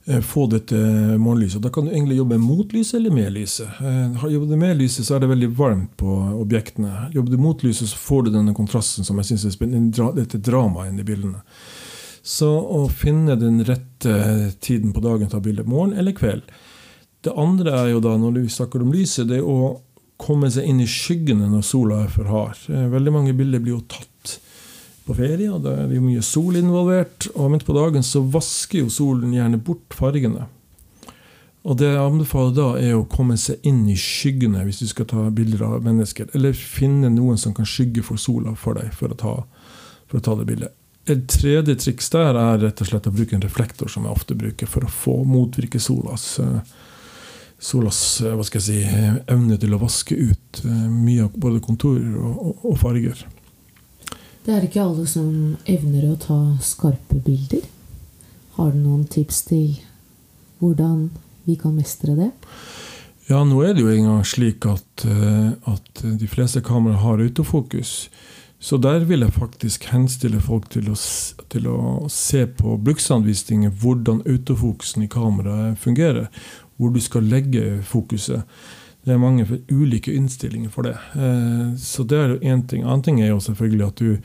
Eh, 0.05 0.21
få 0.21 0.47
dette 0.47 0.75
morgenlyset. 1.19 1.63
Da 1.63 1.71
kan 1.71 1.85
du 1.85 1.93
egentlig 1.93 2.17
jobbe 2.17 2.39
mot 2.39 2.73
lyset 2.73 2.95
eller 2.95 3.11
med 3.11 3.33
lyset. 3.33 3.69
Eh, 3.81 4.33
jobber 4.33 4.47
du 4.47 4.57
med 4.57 4.79
lyset, 4.79 5.07
så 5.07 5.15
er 5.15 5.21
det 5.21 5.29
veldig 5.29 5.51
varmt 5.57 5.97
på 5.97 6.15
objektene. 6.41 7.11
Jobber 7.13 7.31
du 7.31 7.37
mot 7.37 7.63
lyset, 7.63 7.89
så 7.89 7.97
får 7.97 8.23
du 8.25 8.31
denne 8.31 8.55
kontrasten 8.57 9.05
som 9.05 9.21
jeg 9.21 9.33
synes 9.33 9.45
er 9.45 9.55
spennende, 9.55 10.09
dette 10.17 10.41
dramaet 10.41 10.91
inni 10.93 11.05
bildene. 11.05 11.45
Så 12.23 12.49
å 12.49 12.87
finne 12.89 13.37
den 13.41 13.63
rette 13.65 14.53
tiden 14.61 14.93
på 14.93 15.05
dagen 15.05 15.29
til 15.29 15.37
å 15.37 15.37
ta 15.39 15.45
bilde, 15.45 15.69
morgen 15.69 15.97
eller 15.97 16.17
kveld. 16.17 16.49
Det 17.21 17.37
andre 17.37 17.77
er 17.83 17.93
jo 17.93 18.01
da, 18.01 18.17
når 18.17 18.41
vi 18.41 18.53
snakker 18.53 18.83
om 18.83 18.93
lyset, 18.93 19.29
det 19.29 19.41
er 19.41 19.49
å 19.49 19.81
komme 20.21 20.51
seg 20.53 20.69
inn 20.69 20.81
i 20.81 20.89
skyggene 20.89 21.49
når 21.49 21.65
sola 21.65 22.03
er 22.05 22.13
for 22.13 22.29
hard. 22.29 22.61
Eh, 22.73 22.89
veldig 22.93 23.13
mange 23.13 23.37
bilder 23.37 23.61
blir 23.61 23.77
jo 23.79 23.85
tatt 23.89 24.10
på 25.11 25.19
ferie, 25.19 25.51
og 25.51 25.65
da 25.67 25.75
er 25.75 25.91
det 25.91 25.99
jo 25.99 26.07
mye 26.07 26.23
sol 26.25 26.57
involvert. 26.61 27.29
Og 27.35 27.51
midt 27.53 27.67
på 27.67 27.77
dagen 27.77 28.07
så 28.07 28.23
vasker 28.23 28.85
jo 28.85 28.95
solen 28.95 29.35
gjerne 29.35 29.61
bort 29.61 29.99
fargene. 29.99 30.47
Og 31.69 31.77
det 31.77 31.91
jeg 31.91 32.01
anbefaler 32.01 32.55
da, 32.57 32.69
er 32.81 32.97
å 32.97 33.07
komme 33.11 33.37
seg 33.41 33.61
inn 33.69 33.83
i 33.93 33.97
skyggene 33.99 34.63
hvis 34.65 34.81
du 34.81 34.87
skal 34.89 35.09
ta 35.11 35.27
bilder 35.35 35.67
av 35.67 35.85
mennesker. 35.85 36.31
Eller 36.37 36.57
finne 36.57 37.11
noen 37.13 37.41
som 37.41 37.53
kan 37.57 37.69
skygge 37.69 38.05
for 38.07 38.21
sola 38.21 38.55
for 38.57 38.81
deg 38.81 38.95
for 38.97 39.13
å 39.13 39.19
ta, 39.19 39.35
for 40.09 40.21
å 40.21 40.25
ta 40.25 40.37
det 40.39 40.47
bildet. 40.49 40.77
Et 41.11 41.27
tredje 41.29 41.75
triks 41.81 42.09
der 42.13 42.37
er 42.39 42.61
rett 42.63 42.81
og 42.81 42.89
slett 42.89 43.09
å 43.09 43.13
bruke 43.13 43.35
en 43.37 43.43
reflektor, 43.45 43.91
som 43.93 44.07
jeg 44.07 44.15
ofte 44.15 44.37
bruker, 44.39 44.69
for 44.69 44.87
å 44.87 44.93
få 44.93 45.17
motvirke 45.27 45.81
solas, 45.83 46.37
solas 47.61 48.01
hva 48.23 48.45
skal 48.47 48.61
jeg 48.61 48.67
si, 48.69 49.13
evne 49.33 49.59
til 49.61 49.75
å 49.75 49.81
vaske 49.81 50.17
ut 50.17 50.61
eh, 50.63 50.85
mye 50.89 51.27
av 51.27 51.37
både 51.41 51.61
konturer 51.65 52.15
og, 52.21 52.65
og 52.71 52.79
farger. 52.81 53.25
Det 54.45 54.55
er 54.57 54.65
ikke 54.65 54.83
alle 54.83 55.07
som 55.09 55.57
evner 55.69 56.07
å 56.09 56.19
ta 56.21 56.39
skarpe 56.65 57.19
bilder. 57.25 57.65
Har 58.57 58.73
du 58.73 58.81
noen 58.81 59.05
tips 59.09 59.43
til 59.51 59.75
hvordan 60.61 61.11
vi 61.45 61.57
kan 61.61 61.75
mestre 61.77 62.17
det? 62.17 62.31
Ja, 63.29 63.45
nå 63.47 63.61
er 63.63 63.77
det 63.77 63.85
jo 63.85 63.93
engang 63.93 64.25
slik 64.27 64.67
at, 64.67 65.05
eh, 65.05 65.53
at 65.71 66.03
de 66.03 66.29
fleste 66.29 66.63
kameraer 66.65 67.03
har 67.05 67.23
autofokus. 67.23 68.09
Så 68.61 68.77
der 68.77 69.07
vil 69.09 69.23
jeg 69.25 69.33
faktisk 69.33 69.87
henstille 69.93 70.41
folk 70.41 70.69
til 70.73 70.91
å, 70.93 70.97
til 71.49 71.69
å 71.71 72.09
se 72.13 72.43
på 72.45 72.75
bruksanvisninger 72.85 73.73
hvordan 73.81 74.21
autofokusen 74.29 75.07
i 75.07 75.09
kameraet 75.09 75.79
fungerer. 75.81 76.29
Hvor 76.77 76.93
du 76.93 77.01
skal 77.01 77.29
legge 77.29 77.81
fokuset. 77.85 78.43
Det 79.11 79.17
er 79.17 79.19
mange 79.19 79.43
ulike 79.75 80.13
innstillinger 80.15 80.71
for 80.71 80.87
det. 80.87 80.95
Eh, 81.19 81.75
så 81.83 82.05
det 82.07 82.19
er 82.19 82.29
jo 82.31 82.41
én 82.47 82.63
ting. 82.71 82.85
Annen 82.87 83.03
ting 83.03 83.19
er 83.19 83.33
jo 83.33 83.41
selvfølgelig 83.43 83.87
at 83.89 83.99
du 83.99 84.19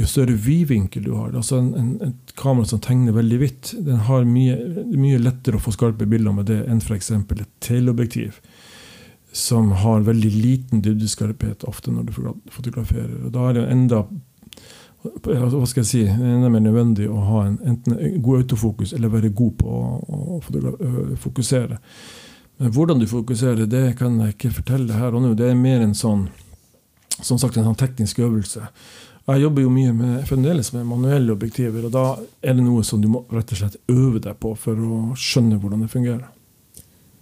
jo 0.00 0.08
større 0.08 0.36
vidvinkel 0.36 1.04
du 1.04 1.14
har 1.16 1.32
altså 1.32 1.58
en, 1.58 1.70
en, 1.76 1.90
Et 2.04 2.34
kamera 2.36 2.68
som 2.68 2.80
tegner 2.84 3.16
veldig 3.16 3.38
hvitt, 3.40 3.72
den 3.86 4.02
har 4.06 4.28
mye, 4.28 4.56
mye 4.92 5.20
lettere 5.20 5.56
å 5.56 5.64
få 5.64 5.72
skarpe 5.74 6.08
bilder 6.08 6.36
med 6.36 6.50
det 6.52 6.60
enn 6.68 6.80
f.eks. 6.84 7.10
et 7.16 7.42
teleobjektiv, 7.64 8.38
som 9.32 9.72
har 9.82 10.06
veldig 10.06 10.30
liten 10.36 10.84
dybdeskarphet 10.84 11.64
ofte 11.68 11.92
når 11.92 12.08
du 12.08 12.14
fotograferer. 12.52 13.16
og 13.24 13.34
Da 13.34 13.48
er 13.48 13.58
det 13.58 13.68
enda 13.72 14.04
hva 15.00 15.64
skal 15.64 15.80
jeg 15.80 15.88
si, 15.88 16.00
enda 16.04 16.50
mer 16.52 16.60
nødvendig 16.60 17.06
å 17.08 17.20
ha 17.24 17.44
en, 17.48 17.54
enten 17.64 18.20
god 18.20 18.42
autofokus 18.42 18.92
eller 18.92 19.12
være 19.12 19.32
god 19.32 19.54
på 19.62 19.76
å, 19.80 20.40
å 20.40 20.40
fokusere. 21.24 21.80
Hvordan 22.60 23.00
du 23.00 23.06
fokuserer, 23.08 23.64
det 23.66 23.96
kan 23.96 24.18
jeg 24.20 24.34
ikke 24.34 24.50
fortelle 24.58 24.98
her 25.00 25.14
og 25.16 25.24
nå. 25.24 25.32
Det 25.34 25.48
er 25.48 25.56
mer 25.56 25.80
en 25.80 25.96
sånn 25.96 26.26
som 27.24 27.38
sagt 27.40 27.56
en 27.56 27.64
sånn 27.68 27.78
teknisk 27.78 28.20
øvelse. 28.20 28.66
Jeg 29.30 29.44
jobber 29.44 29.62
jo 29.62 29.70
mye 29.72 29.92
med, 29.94 30.14
fremdeles 30.26 30.72
med 30.74 30.86
manuelle 30.88 31.32
objektiver, 31.32 31.86
og 31.86 31.92
da 31.94 32.04
er 32.42 32.56
det 32.56 32.64
noe 32.64 32.82
som 32.86 33.00
du 33.02 33.08
må 33.12 33.22
rett 33.30 33.52
og 33.54 33.60
slett 33.60 33.78
øve 33.92 34.20
deg 34.22 34.38
på 34.42 34.54
for 34.58 34.76
å 34.76 35.00
skjønne 35.14 35.60
hvordan 35.60 35.84
det 35.84 35.90
fungerer. 35.92 36.28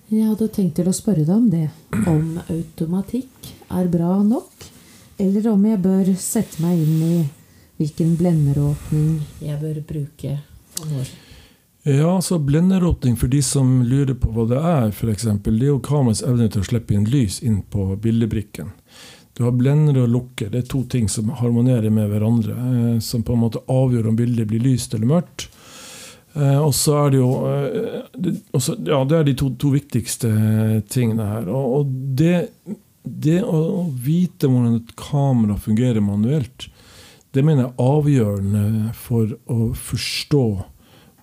Jeg 0.09 0.24
hadde 0.24 0.48
tenkt 0.55 0.79
til 0.79 0.88
å 0.88 0.96
spørre 0.96 1.27
deg 1.27 1.35
om 1.35 1.51
det. 1.53 1.66
Om 2.09 2.38
automatikk 2.46 3.51
er 3.77 3.90
bra 3.92 4.22
nok, 4.24 4.68
eller 5.20 5.51
om 5.53 5.66
jeg 5.68 5.83
bør 5.85 6.12
sette 6.16 6.64
meg 6.64 6.81
inn 6.81 7.03
i 7.05 7.16
hvilken 7.79 8.16
blenderåpning 8.18 9.18
jeg 9.44 9.61
bør 9.61 9.83
bruke 9.92 10.38
og 10.81 10.94
når. 10.94 11.27
Ja, 11.88 12.20
så 12.22 12.38
Blenderåpning 12.38 13.16
for 13.16 13.29
de 13.33 13.38
som 13.42 13.83
lurer 13.83 14.12
på 14.14 14.29
hva 14.35 14.44
det 14.51 14.59
er, 14.61 14.90
f.eks. 14.92 15.22
Det 15.24 15.53
er 15.55 15.70
jo 15.70 15.79
kameraets 15.81 16.20
evne 16.20 16.51
til 16.53 16.61
å 16.61 16.66
slippe 16.66 16.92
inn 16.92 17.07
lys 17.09 17.38
inn 17.40 17.62
på 17.64 17.94
bildebrikken. 18.03 18.74
Du 19.38 19.46
har 19.46 19.55
blender 19.57 20.03
og 20.03 20.11
lukker. 20.12 20.51
Det 20.53 20.61
er 20.61 20.68
to 20.68 20.83
ting 20.92 21.09
som 21.09 21.31
harmonerer 21.40 21.88
med 21.94 22.11
hverandre. 22.12 22.59
Eh, 22.59 23.01
som 23.01 23.24
på 23.24 23.33
en 23.33 23.40
måte 23.46 23.64
avgjør 23.72 24.11
om 24.11 24.20
bildet 24.20 24.51
blir 24.51 24.66
lyst 24.66 24.92
eller 24.92 25.14
mørkt. 25.14 25.48
Eh, 26.35 26.61
og 26.61 26.77
så 26.77 27.01
er 27.07 27.14
det 27.14 27.22
jo 27.22 27.33
eh, 27.55 28.38
også, 28.53 28.77
Ja, 28.85 29.03
det 29.09 29.22
er 29.22 29.29
de 29.31 29.38
to, 29.40 29.55
to 29.57 29.72
viktigste 29.72 30.29
tingene 30.92 31.33
her. 31.33 31.48
Og, 31.48 31.77
og 31.79 31.98
det, 32.20 32.48
det, 33.01 33.40
å 33.48 33.87
vite 33.88 34.53
hvordan 34.53 34.83
et 34.83 34.96
kamera 35.01 35.57
fungerer 35.57 36.05
manuelt, 36.05 36.68
det 37.33 37.46
mener 37.46 37.70
jeg 37.70 37.72
er 37.72 37.94
avgjørende 37.96 38.98
for 39.09 39.38
å 39.48 39.70
forstå 39.88 40.48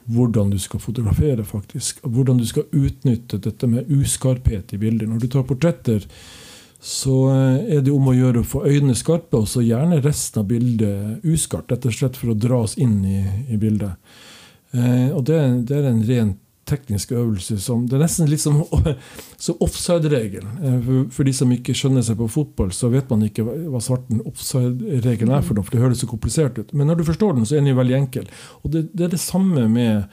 hvordan 0.05 0.51
du 0.53 0.59
skal 0.61 0.79
fotografere, 0.79 1.43
faktisk. 1.43 2.01
Hvordan 2.03 2.37
du 2.37 2.45
skal 2.45 2.67
utnytte 2.71 3.39
dette 3.41 3.67
med 3.67 3.89
uskarphet 3.91 4.73
i 4.73 4.81
bilder. 4.81 5.09
Når 5.09 5.23
du 5.23 5.27
tar 5.33 5.45
portretter, 5.47 6.05
så 6.85 7.15
eh, 7.33 7.77
er 7.77 7.81
det 7.85 7.93
om 7.93 8.11
å 8.11 8.13
gjøre 8.13 8.43
å 8.43 8.47
få 8.47 8.65
øynene 8.67 8.97
skarpe, 8.97 9.41
og 9.41 9.49
så 9.49 9.63
gjerne 9.65 10.03
resten 10.05 10.43
av 10.43 10.49
bildet 10.51 11.25
uskarpt. 11.25 11.73
Rett 11.73 11.89
og 11.89 11.97
slett 11.97 12.19
for 12.19 12.33
å 12.33 12.37
dra 12.37 12.61
oss 12.67 12.77
inn 12.77 12.99
i, 13.09 13.21
i 13.49 13.57
bildet. 13.61 13.97
Eh, 14.75 15.09
og 15.09 15.23
det, 15.25 15.39
det, 15.69 15.79
er 15.79 15.89
en 15.89 16.03
ren 16.05 16.35
teknisk 16.65 17.11
øvelse 17.11 17.57
som 17.61 17.85
Det 17.87 17.97
er 17.97 18.03
nesten 18.05 18.29
litt 18.29 18.41
som, 18.41 18.63
som 19.45 19.59
offside-regelen. 19.63 20.57
Eh, 20.63 20.79
for, 20.85 21.03
for, 21.17 21.27
de 21.27 21.35
som 21.37 21.51
ikke 21.53 21.75
skjønner 21.77 22.05
seg 22.05 22.17
på 22.19 22.29
fotball, 22.31 22.71
så 22.75 22.89
vet 22.93 23.11
man 23.11 23.25
ikke 23.27 23.45
hva, 23.45 23.81
svarten 23.83 24.23
offside-regelen 24.25 25.35
er 25.35 25.45
for 25.45 25.57
noe, 25.57 25.65
for 25.65 25.75
det 25.75 25.83
høres 25.83 26.01
så 26.03 26.09
komplisert 26.09 26.57
ut. 26.59 26.73
Men 26.73 26.89
når 26.89 27.01
du 27.01 27.05
forstår 27.11 27.37
den, 27.37 27.45
så 27.45 27.57
er 27.57 27.63
den 27.63 27.73
jo 27.73 27.79
veldig 27.81 27.99
enkel. 27.99 28.27
Og 28.63 28.73
det, 28.73 28.87
det 28.93 29.07
er 29.07 29.13
det 29.13 29.21
samme 29.21 29.67
med, 29.71 30.07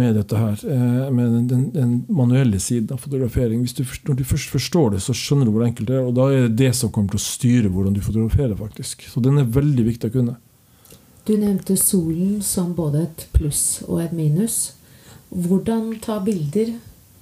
med 0.00 0.18
dette 0.18 0.40
her, 0.40 0.64
eh, 0.66 1.06
med 1.14 1.36
den, 1.36 1.46
den, 1.52 1.62
den, 1.76 1.94
manuelle 2.08 2.60
siden 2.62 2.96
av 2.96 3.04
fotografering. 3.04 3.62
Du, 3.62 3.84
når 4.10 4.18
du 4.18 4.26
først 4.26 4.50
forstår 4.54 4.96
det, 4.96 5.04
så 5.04 5.16
skjønner 5.16 5.48
du 5.48 5.54
hvor 5.54 5.66
enkelt 5.68 5.92
det 5.92 6.00
er. 6.00 6.08
Og 6.10 6.18
da 6.18 6.28
er 6.32 6.48
det 6.48 6.58
det 6.64 6.74
som 6.80 6.92
kommer 6.94 7.14
til 7.14 7.22
å 7.22 7.28
styre 7.28 7.72
hvordan 7.72 7.94
du 7.96 8.02
fotograferer. 8.04 8.56
faktisk. 8.58 9.06
Så 9.12 9.22
den 9.24 9.38
er 9.38 9.56
veldig 9.58 9.86
viktig 9.92 10.10
å 10.10 10.18
kunne. 10.18 10.36
Du 11.28 11.34
nevnte 11.36 11.74
solen 11.76 12.38
som 12.40 12.72
både 12.72 13.02
et 13.04 13.24
pluss 13.36 13.82
og 13.84 14.00
et 14.00 14.14
minus. 14.16 14.77
Hvordan 15.28 15.98
ta 16.00 16.20
bilder 16.24 16.72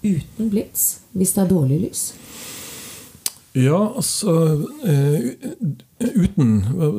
uten 0.07 0.51
blits 0.51 1.01
hvis 1.17 1.35
det 1.35 1.43
er 1.43 1.51
dårlig 1.51 1.81
lys? 1.89 2.03
Ja, 3.57 3.79
altså 3.97 4.33
uh, 4.85 5.21
Uten 5.97 6.51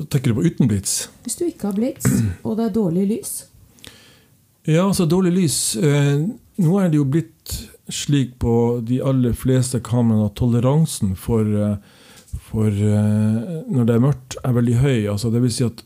Tenker 0.10 0.32
du 0.32 0.40
på 0.40 0.48
uten 0.48 0.70
blits? 0.70 1.06
Hvis 1.24 1.38
du 1.38 1.46
ikke 1.46 1.70
har 1.70 1.78
blits, 1.78 2.08
og 2.44 2.58
det 2.58 2.66
er 2.66 2.74
dårlig 2.74 3.06
lys? 3.12 3.36
Ja, 4.66 4.88
altså 4.88 5.06
dårlig 5.06 5.36
lys 5.36 5.60
uh, 5.78 6.26
Nå 6.58 6.80
er 6.82 6.90
det 6.90 7.00
jo 7.00 7.06
blitt 7.08 7.54
slik 7.94 8.34
på 8.42 8.82
de 8.84 8.98
aller 9.06 9.38
fleste 9.38 9.80
kameraene 9.80 10.28
at 10.28 10.36
toleransen 10.36 11.14
for, 11.16 11.46
uh, 11.46 11.78
for 12.50 12.68
når 12.68 13.86
det 13.88 13.94
er 13.94 14.04
mørkt, 14.04 14.36
er 14.44 14.58
veldig 14.58 14.76
høy. 14.82 15.06
Altså, 15.14 15.30
det 15.32 15.40
vil 15.44 15.54
si 15.54 15.64
at 15.64 15.84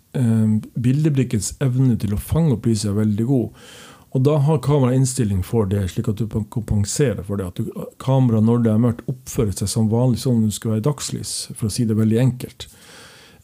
bildebrikkens 0.81 1.51
evne 1.61 1.93
til 2.01 2.15
å 2.15 2.21
fange 2.21 2.55
opp 2.55 2.65
lyset 2.69 2.89
er 2.89 2.97
veldig 2.97 3.27
god. 3.29 3.61
Og 4.11 4.23
da 4.27 4.35
har 4.43 4.59
kameraet 4.63 4.99
innstilling 4.99 5.39
for 5.47 5.69
det, 5.71 5.85
slik 5.93 6.09
at 6.11 6.19
du 6.19 6.25
kan 6.27 6.43
kompensere 6.51 7.23
for 7.23 7.39
det. 7.39 7.47
At 7.47 7.93
kameraet 8.03 8.43
når 8.47 8.65
det 8.65 8.73
er 8.73 8.81
mørkt, 8.83 9.05
oppfører 9.11 9.55
seg 9.55 9.71
som 9.71 9.91
vanlig 9.91 10.19
som 10.23 10.35
om 10.35 10.47
det 10.47 10.55
skulle 10.57 10.77
være 10.77 10.87
dagslys, 10.89 11.35
for 11.55 11.69
å 11.69 11.71
si 11.71 11.87
det 11.87 11.95
veldig 11.99 12.19
enkelt. 12.19 12.67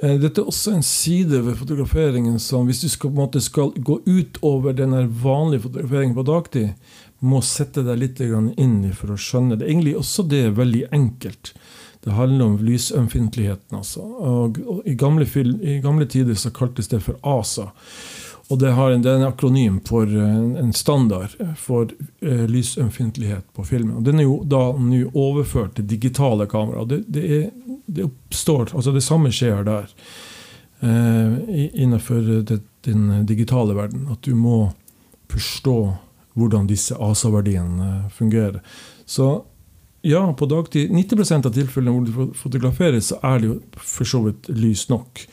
Eh, 0.03 0.17
dette 0.21 0.43
er 0.43 0.49
også 0.51 0.75
en 0.75 0.84
side 0.86 1.39
ved 1.45 1.56
fotograferingen 1.58 2.36
som, 2.43 2.67
hvis 2.67 2.84
du 2.84 2.89
skal, 2.91 3.15
måte, 3.15 3.41
skal 3.41 3.71
gå 3.71 4.01
utover 4.06 4.75
den 4.75 4.93
vanlige 5.23 5.63
fotograferingen 5.69 6.17
på 6.19 6.27
dagtid, 6.27 6.93
må 7.19 7.41
sette 7.41 7.82
deg 7.88 8.03
litt 8.03 8.19
inn 8.21 8.77
i 8.86 8.93
for 8.93 9.15
å 9.15 9.17
skjønne 9.17 9.58
det. 9.58 9.71
Egentlig 9.71 9.95
også 9.97 10.27
det 10.30 10.43
er 10.49 10.60
veldig 10.60 10.84
enkelt. 10.93 11.56
Det 12.03 12.13
handler 12.13 12.45
om 12.45 12.60
lysømfintligheten. 12.62 13.80
Altså. 13.80 14.03
Og, 14.03 14.60
og 14.67 14.86
i, 14.86 14.93
gamle 14.99 15.25
I 15.25 15.80
gamle 15.84 16.06
tider 16.06 16.38
så 16.38 16.53
kaltes 16.53 16.91
det 16.91 17.01
for 17.08 17.17
ASA. 17.25 17.71
Og 18.47 18.60
det, 18.60 18.69
en, 18.71 19.01
det, 19.03 19.12
er 19.12 19.19
en 19.19 19.27
akronym 19.27 19.79
for 19.83 20.07
en, 20.07 20.55
en 20.55 20.71
standard 20.73 21.33
for 21.60 21.89
uh, 22.23 22.45
lysømfintlighet 22.47 23.43
på 23.53 23.65
filmen. 23.67 23.97
Og 23.99 24.05
Den 24.07 24.21
er 24.21 24.27
jo 24.27 24.38
da 24.47 24.62
nå 24.79 25.01
overført 25.12 25.75
til 25.75 25.89
digitale 25.89 26.47
kamera. 26.47 26.86
Det, 26.88 27.01
det, 27.12 27.25
er, 27.39 27.49
det, 27.86 28.07
oppstår, 28.07 28.71
altså 28.71 28.95
det 28.95 29.03
samme 29.03 29.33
skjer 29.36 29.67
der 29.67 29.91
eh, 30.79 31.36
innenfor 31.83 32.23
det, 32.47 32.62
den 32.88 33.25
digitale 33.27 33.75
verden. 33.75 34.07
At 34.15 34.23
du 34.23 34.36
må 34.36 34.69
forstå 35.27 35.77
hvordan 36.38 36.69
disse 36.69 36.95
ASA-verdiene 36.95 38.07
fungerer. 38.15 38.62
Så 39.05 39.43
ja, 40.07 40.21
på 40.33 40.45
dagtid 40.45 40.91
90% 40.93 41.49
av 41.49 41.55
tilfellene 41.55 41.95
hvor 41.95 42.05
du 42.05 42.36
fotograferer, 42.38 42.99
så 43.03 43.17
er 43.25 43.41
det 43.41 43.49
jo 43.49 43.55
for 43.75 44.07
så 44.07 44.21
vidt 44.27 44.47
lys 44.53 44.86
nok. 44.91 45.25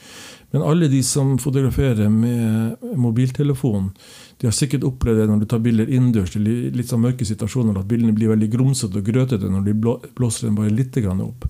Men 0.54 0.62
alle 0.62 0.86
de 0.86 1.00
som 1.02 1.32
fotograferer 1.42 2.08
med 2.08 2.76
mobiltelefon, 2.94 3.88
de 4.38 4.46
har 4.46 4.54
sikkert 4.54 4.84
opplevd 4.86 5.18
det 5.18 5.24
når 5.26 5.40
du 5.40 5.46
tar 5.50 5.62
bilder 5.64 5.88
innendørs 5.90 6.36
i 6.38 6.42
litt 6.70 6.92
sånn 6.92 7.02
mørke 7.02 7.26
situasjoner, 7.26 7.80
at 7.80 7.88
bildene 7.90 8.14
blir 8.14 8.30
veldig 8.30 8.52
grumsete 8.52 9.00
og 9.00 9.08
grøtete 9.08 9.50
når 9.50 9.64
de 9.66 9.74
blåser 10.14 10.46
den 10.46 10.54
bare 10.54 10.70
litt 10.70 10.94
opp. 11.10 11.48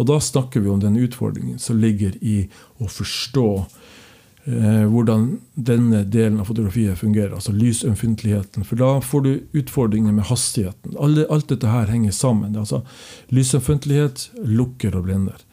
Og 0.00 0.08
da 0.08 0.16
snakker 0.24 0.64
vi 0.64 0.72
om 0.72 0.80
den 0.80 0.96
utfordringen 0.96 1.58
som 1.60 1.76
ligger 1.84 2.16
i 2.24 2.46
å 2.80 2.88
forstå 2.88 3.46
eh, 3.60 4.86
hvordan 4.88 5.26
denne 5.52 6.00
delen 6.08 6.40
av 6.40 6.48
fotografiet 6.48 6.96
fungerer, 6.96 7.34
altså 7.36 7.52
lysømfintligheten. 7.52 8.64
For 8.64 8.80
da 8.80 9.02
får 9.04 9.26
du 9.26 9.60
utfordringer 9.60 10.16
med 10.16 10.30
hastigheten. 10.32 10.96
Alt 10.96 11.52
dette 11.52 11.76
her 11.76 11.92
henger 11.92 12.16
sammen. 12.16 12.56
Altså 12.56 12.80
Lysømfintlighet 13.28 14.30
lukker 14.48 14.96
og 14.96 15.10
blender. 15.10 15.44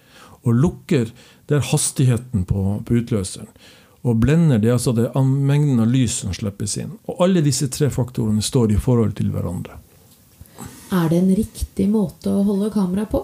Og 0.44 0.60
lukker 0.60 1.10
det 1.48 1.58
er 1.58 1.72
hastigheten 1.72 2.44
på, 2.48 2.66
på 2.86 3.00
utløseren. 3.00 3.50
Og 4.04 4.20
blender 4.20 4.60
det 4.60 4.72
er 4.72 4.76
altså 4.76 4.92
det 4.96 5.08
er 5.08 5.24
mengden 5.24 5.80
av 5.80 5.92
lys 5.92 6.20
som 6.24 6.34
slippes 6.36 6.76
inn. 6.82 6.98
Og 7.08 7.24
alle 7.24 7.44
disse 7.46 7.70
tre 7.72 7.88
faktorene 7.94 8.44
står 8.44 8.76
i 8.76 8.80
forhold 8.82 9.16
til 9.20 9.32
hverandre. 9.32 9.80
Er 10.94 11.08
det 11.10 11.22
en 11.22 11.32
riktig 11.38 11.88
måte 11.90 12.30
å 12.34 12.44
holde 12.46 12.70
kameraet 12.74 13.14
på? 13.14 13.24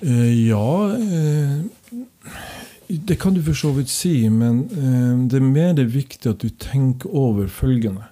Eh, 0.00 0.48
ja 0.48 0.94
eh, 0.94 1.58
Det 2.86 3.16
kan 3.18 3.34
du 3.34 3.42
for 3.42 3.58
så 3.58 3.72
vidt 3.74 3.90
si, 3.92 4.14
men 4.30 4.64
eh, 4.72 5.14
det 5.28 5.38
er 5.38 5.46
mer 5.46 5.82
viktig 5.84 6.30
at 6.30 6.42
du 6.42 6.48
tenker 6.48 7.12
over 7.12 7.50
følgende. 7.52 8.08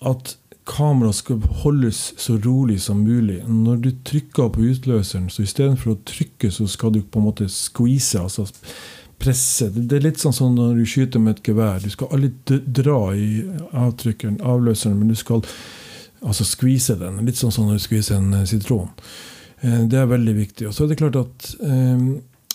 At 0.00 0.38
kameraet 0.70 1.18
skal 1.18 1.42
holdes 1.64 1.98
så 2.20 2.36
rolig 2.44 2.78
som 2.84 3.02
mulig. 3.02 3.40
Når 3.48 3.82
du 3.84 3.90
trykker 4.06 4.52
på 4.54 4.68
utløseren, 4.70 5.28
så 5.32 5.44
istedenfor 5.44 5.94
å 5.94 6.00
trykke, 6.06 6.50
så 6.54 6.68
skal 6.70 6.94
du 6.94 7.02
på 7.02 7.20
en 7.20 7.26
måte 7.26 7.48
squeeze, 7.50 8.20
altså 8.20 8.46
presse. 9.20 9.68
Det 9.74 9.98
er 9.98 10.06
litt 10.06 10.22
sånn 10.22 10.34
som 10.36 10.54
når 10.56 10.80
du 10.80 10.86
skyter 10.88 11.22
med 11.22 11.38
et 11.38 11.50
gevær. 11.50 11.82
Du 11.82 11.90
skal 11.92 12.14
aldri 12.16 12.60
dra 12.80 13.00
i 13.16 13.42
avtrykkeren, 13.76 14.40
avløseren, 14.40 14.96
men 15.00 15.12
du 15.12 15.18
skal 15.18 15.44
altså 16.20 16.46
skvise 16.48 16.96
den. 17.00 17.20
Litt 17.26 17.40
sånn 17.40 17.52
som 17.54 17.68
når 17.68 17.80
du 17.80 17.84
skviser 17.84 18.20
en 18.20 18.40
eh, 18.40 18.48
sitron. 18.48 18.88
Eh, 19.60 19.82
det 19.90 20.00
er 20.00 20.10
veldig 20.10 20.36
viktig. 20.38 20.68
Og 20.70 20.76
så 20.76 20.84
er 20.84 20.92
det 20.92 21.00
klart 21.00 21.20
at 21.20 21.50
eh, 21.60 22.06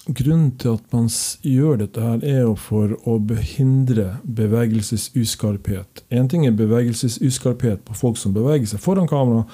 Grunnen 0.06 0.52
til 0.62 0.76
at 0.78 0.92
man 0.94 1.08
gjør 1.42 1.80
dette, 1.82 2.02
her 2.02 2.22
er 2.22 2.44
jo 2.44 2.52
for 2.62 2.92
å 3.10 3.16
behindre 3.26 4.20
bevegelsesuskarphet. 4.38 6.04
Én 6.14 6.30
ting 6.30 6.46
er 6.46 6.54
bevegelsesuskarphet 6.54 7.82
på 7.88 7.98
folk 7.98 8.20
som 8.22 8.36
beveger 8.36 8.70
seg 8.70 8.84
foran 8.84 9.10
kamera, 9.10 9.48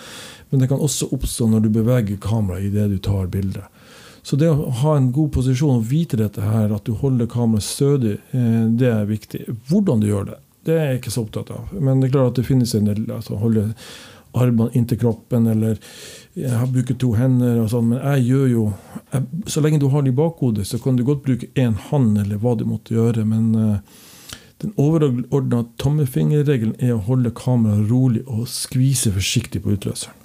men 0.52 0.60
det 0.60 0.68
kan 0.68 0.84
også 0.84 1.08
oppstå 1.16 1.48
når 1.54 1.64
du 1.64 1.70
beveger 1.78 2.20
kameraet 2.20 2.68
idet 2.68 2.90
du 2.92 2.98
tar 3.00 3.32
bildet. 3.32 3.64
Så 4.28 4.36
det 4.36 4.52
å 4.52 4.70
ha 4.84 4.98
en 4.98 5.10
god 5.16 5.32
posisjon 5.38 5.80
og 5.80 5.88
vite 5.88 6.20
dette 6.20 6.44
her, 6.44 6.68
at 6.76 6.84
du 6.86 6.94
holder 7.00 7.32
kameraet 7.32 7.66
stødig, 7.66 8.18
eh, 8.36 8.66
det 8.68 8.92
er 8.92 9.08
viktig. 9.10 9.46
Hvordan 9.72 10.04
du 10.04 10.10
gjør 10.12 10.34
det, 10.34 10.40
det 10.68 10.76
er 10.76 10.92
jeg 10.92 11.00
ikke 11.00 11.14
så 11.16 11.24
opptatt 11.24 11.56
av. 11.56 11.72
Men 11.74 12.02
det 12.02 12.10
er 12.10 12.18
klart 12.18 12.34
at 12.34 12.42
det 12.42 12.50
finnes 12.52 12.76
en 12.76 12.92
del 12.92 13.08
altså 13.10 13.40
holde 13.40 13.72
armene 14.34 14.72
inntil 14.78 15.00
kroppen, 15.02 15.48
eller 15.52 15.80
jeg 16.38 16.70
bruker 16.74 16.98
to 17.00 17.14
hender. 17.18 17.60
og 17.64 17.70
sånn, 17.72 17.90
Men 17.90 18.00
jeg 18.00 18.28
gjør 18.30 18.48
jo 18.52 18.74
jeg, 19.12 19.24
Så 19.46 19.62
lenge 19.62 19.80
du 19.80 19.90
har 19.90 20.02
det 20.02 20.14
i 20.14 20.16
bakhodet, 20.16 20.68
så 20.68 20.82
kan 20.82 20.96
du 20.96 21.04
godt 21.04 21.24
bruke 21.24 21.50
én 21.56 21.76
hånd, 21.76 22.18
eller 22.18 22.38
hva 22.38 22.56
du 22.58 22.66
måtte 22.66 22.96
gjøre. 22.96 23.26
Men 23.26 23.56
uh, 23.56 23.78
den 24.62 24.74
overordna 24.78 25.66
tommefingerregelen 25.78 26.76
er 26.80 26.96
å 26.96 27.06
holde 27.08 27.32
kameraet 27.32 27.90
rolig 27.90 28.24
og 28.28 28.48
skvise 28.48 29.12
forsiktig 29.12 29.64
på 29.64 29.76
utløseren. 29.76 30.18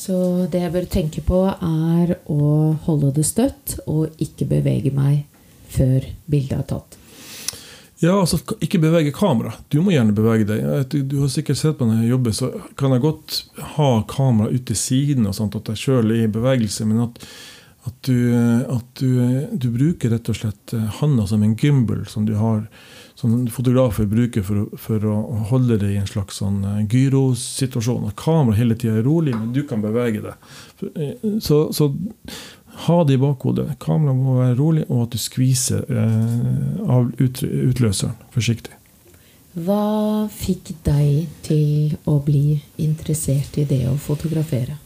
Så 0.00 0.46
det 0.48 0.62
jeg 0.62 0.72
bør 0.72 0.86
tenke 0.88 1.20
på, 1.20 1.42
er 1.50 2.14
å 2.32 2.72
holde 2.86 3.10
det 3.18 3.26
støtt 3.28 3.80
og 3.84 4.14
ikke 4.22 4.48
bevege 4.48 4.94
meg 4.96 5.26
før 5.68 6.06
bildet 6.30 6.56
er 6.56 6.68
tatt. 6.70 6.99
Ja, 8.00 8.14
altså 8.16 8.38
Ikke 8.64 8.80
bevege 8.80 9.12
kamera. 9.12 9.52
Du 9.68 9.80
må 9.84 9.92
gjerne 9.92 10.16
bevege 10.16 10.46
deg. 10.48 10.94
Du, 11.10 11.18
har 11.20 11.32
sikkert 11.32 11.60
sett 11.60 11.76
på 11.78 11.88
når 11.88 12.02
jeg 12.02 12.14
jobber, 12.14 12.36
så 12.36 12.50
kan 12.80 12.94
jeg 12.96 13.04
godt 13.04 13.40
ha 13.76 13.90
kamera 14.08 14.48
ut 14.48 14.64
til 14.70 14.78
siden, 14.78 15.28
og 15.28 15.36
sånt, 15.36 15.58
at 15.58 15.68
jeg 15.68 15.82
sjøl 15.82 16.14
er 16.14 16.24
i 16.24 16.30
bevegelse. 16.32 16.86
Men 16.88 17.04
at, 17.04 17.20
at, 17.84 17.98
du, 18.08 18.16
at 18.72 19.02
du, 19.02 19.10
du, 19.52 19.68
bruker 19.74 20.14
rett 20.14 20.32
og 20.32 20.40
slett 20.40 20.76
eh, 20.76 20.88
handa 21.02 21.28
som 21.28 21.44
en 21.44 21.52
gimbal 21.60 22.06
som 22.08 22.24
du 22.28 22.38
har 22.40 22.64
som 23.20 23.46
fotografer 23.52 24.06
bruker 24.08 24.44
for, 24.44 24.70
for 24.80 25.04
å 25.04 25.16
holde 25.50 25.76
det 25.82 25.90
i 25.92 25.98
en 26.00 26.08
slags 26.08 26.38
sånn 26.40 26.62
eh, 26.64 26.78
gyrosituasjon. 26.88 28.08
At 28.08 28.16
kameraet 28.20 28.62
hele 28.62 28.76
tida 28.80 28.96
er 28.96 29.04
rolig, 29.04 29.34
men 29.36 29.52
du 29.52 29.60
kan 29.68 29.84
bevege 29.84 30.22
deg. 30.24 30.48
Eh, 30.94 31.26
så, 31.44 31.66
så 31.76 31.90
ha 32.86 32.98
det 33.04 33.16
i 33.16 33.20
bakhodet. 33.20 33.74
Kameraet 33.82 34.18
må 34.18 34.36
være 34.40 34.58
rolig, 34.58 34.84
og 34.88 35.06
at 35.06 35.14
du 35.14 35.20
skviser 35.20 35.86
eh, 35.88 36.84
av 36.90 37.10
utløseren 37.20 38.16
forsiktig. 38.34 38.76
Hva 39.58 40.28
fikk 40.30 40.70
deg 40.86 41.26
til 41.42 41.96
å 42.08 42.20
bli 42.22 42.60
interessert 42.78 43.58
i 43.58 43.66
det 43.66 43.82
å 43.90 43.96
fotografere? 43.98 44.78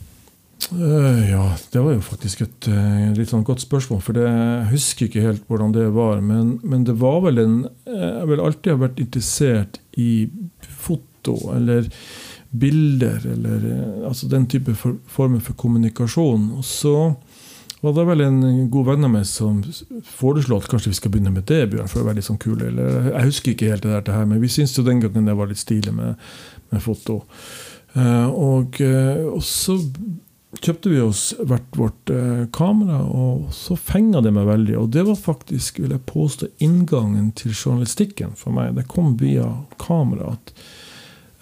Uh, 0.72 1.20
ja, 1.28 1.44
det 1.74 1.82
var 1.84 1.92
jo 1.92 2.04
faktisk 2.04 2.44
et 2.46 2.68
uh, 2.72 3.10
litt 3.12 3.28
sånn 3.28 3.44
godt 3.44 3.60
spørsmål. 3.64 4.00
For 4.00 4.16
det, 4.16 4.24
jeg 4.24 4.70
husker 4.70 5.08
ikke 5.08 5.24
helt 5.26 5.44
hvordan 5.50 5.74
det 5.76 5.90
var. 5.92 6.22
Men, 6.24 6.56
men 6.64 6.86
det 6.88 6.96
var 7.02 7.20
vel 7.26 7.42
en 7.42 7.56
Jeg 7.84 8.30
vil 8.30 8.40
alltid 8.40 8.72
ha 8.72 8.80
vært 8.86 9.02
interessert 9.02 9.80
i 10.00 10.30
foto 10.80 11.36
eller 11.52 11.90
bilder. 12.50 13.26
Eller 13.34 13.68
altså 14.08 14.30
den 14.32 14.48
type 14.48 14.72
for, 14.80 14.96
former 15.04 15.44
for 15.44 15.58
kommunikasjon. 15.60 16.48
Og 16.56 16.64
så 16.64 16.96
var 17.84 17.92
det 17.92 18.04
vel 18.08 18.22
en 18.24 18.40
god 18.72 18.86
venn 18.88 19.04
av 19.04 19.10
meg 19.12 19.26
som 19.28 19.58
foreslo 20.08 20.56
at 20.56 20.68
kanskje 20.72 20.92
vi 20.94 20.96
skal 20.96 21.12
begynne 21.12 21.34
med 21.34 21.44
det, 21.50 21.66
Bjørn, 21.74 21.90
for 21.90 22.00
å 22.00 22.06
være 22.06 22.20
litt 22.20 22.28
sånn 22.30 22.40
kule. 22.40 22.70
Eller, 22.70 23.10
jeg 23.10 23.28
husker 23.28 23.52
ikke 23.52 23.70
helt 23.74 23.84
det 23.84 23.98
der, 24.06 24.28
men 24.30 24.40
vi 24.40 24.48
syntes 24.52 24.78
jo 24.78 24.86
den 24.86 25.02
gangen 25.02 25.28
det 25.28 25.34
var 25.36 25.50
litt 25.50 25.60
stilig 25.60 25.92
med, 25.92 26.22
med 26.72 26.84
foto. 26.84 27.20
Uh, 27.94 28.30
og, 28.30 28.80
uh, 28.80 29.34
og, 29.34 29.42
så 29.44 29.76
kjøpte 30.64 30.94
vi 30.94 31.02
oss 31.04 31.26
hvert 31.44 31.76
vårt 31.76 32.14
uh, 32.14 32.46
kamera, 32.56 33.02
og 33.04 33.52
så 33.52 33.76
fenga 33.76 34.24
det 34.24 34.32
meg 34.32 34.48
veldig. 34.48 34.78
Og 34.80 34.88
det 34.96 35.04
var 35.10 35.20
faktisk, 35.20 35.82
vil 35.84 35.92
jeg 35.92 36.06
påstå, 36.08 36.48
inngangen 36.64 37.34
til 37.36 37.52
journalistikken 37.52 38.32
for 38.38 38.56
meg. 38.56 38.72
Det 38.78 38.86
kom 38.88 39.12
via 39.20 39.50
kamera. 39.82 40.32
at 40.38 40.56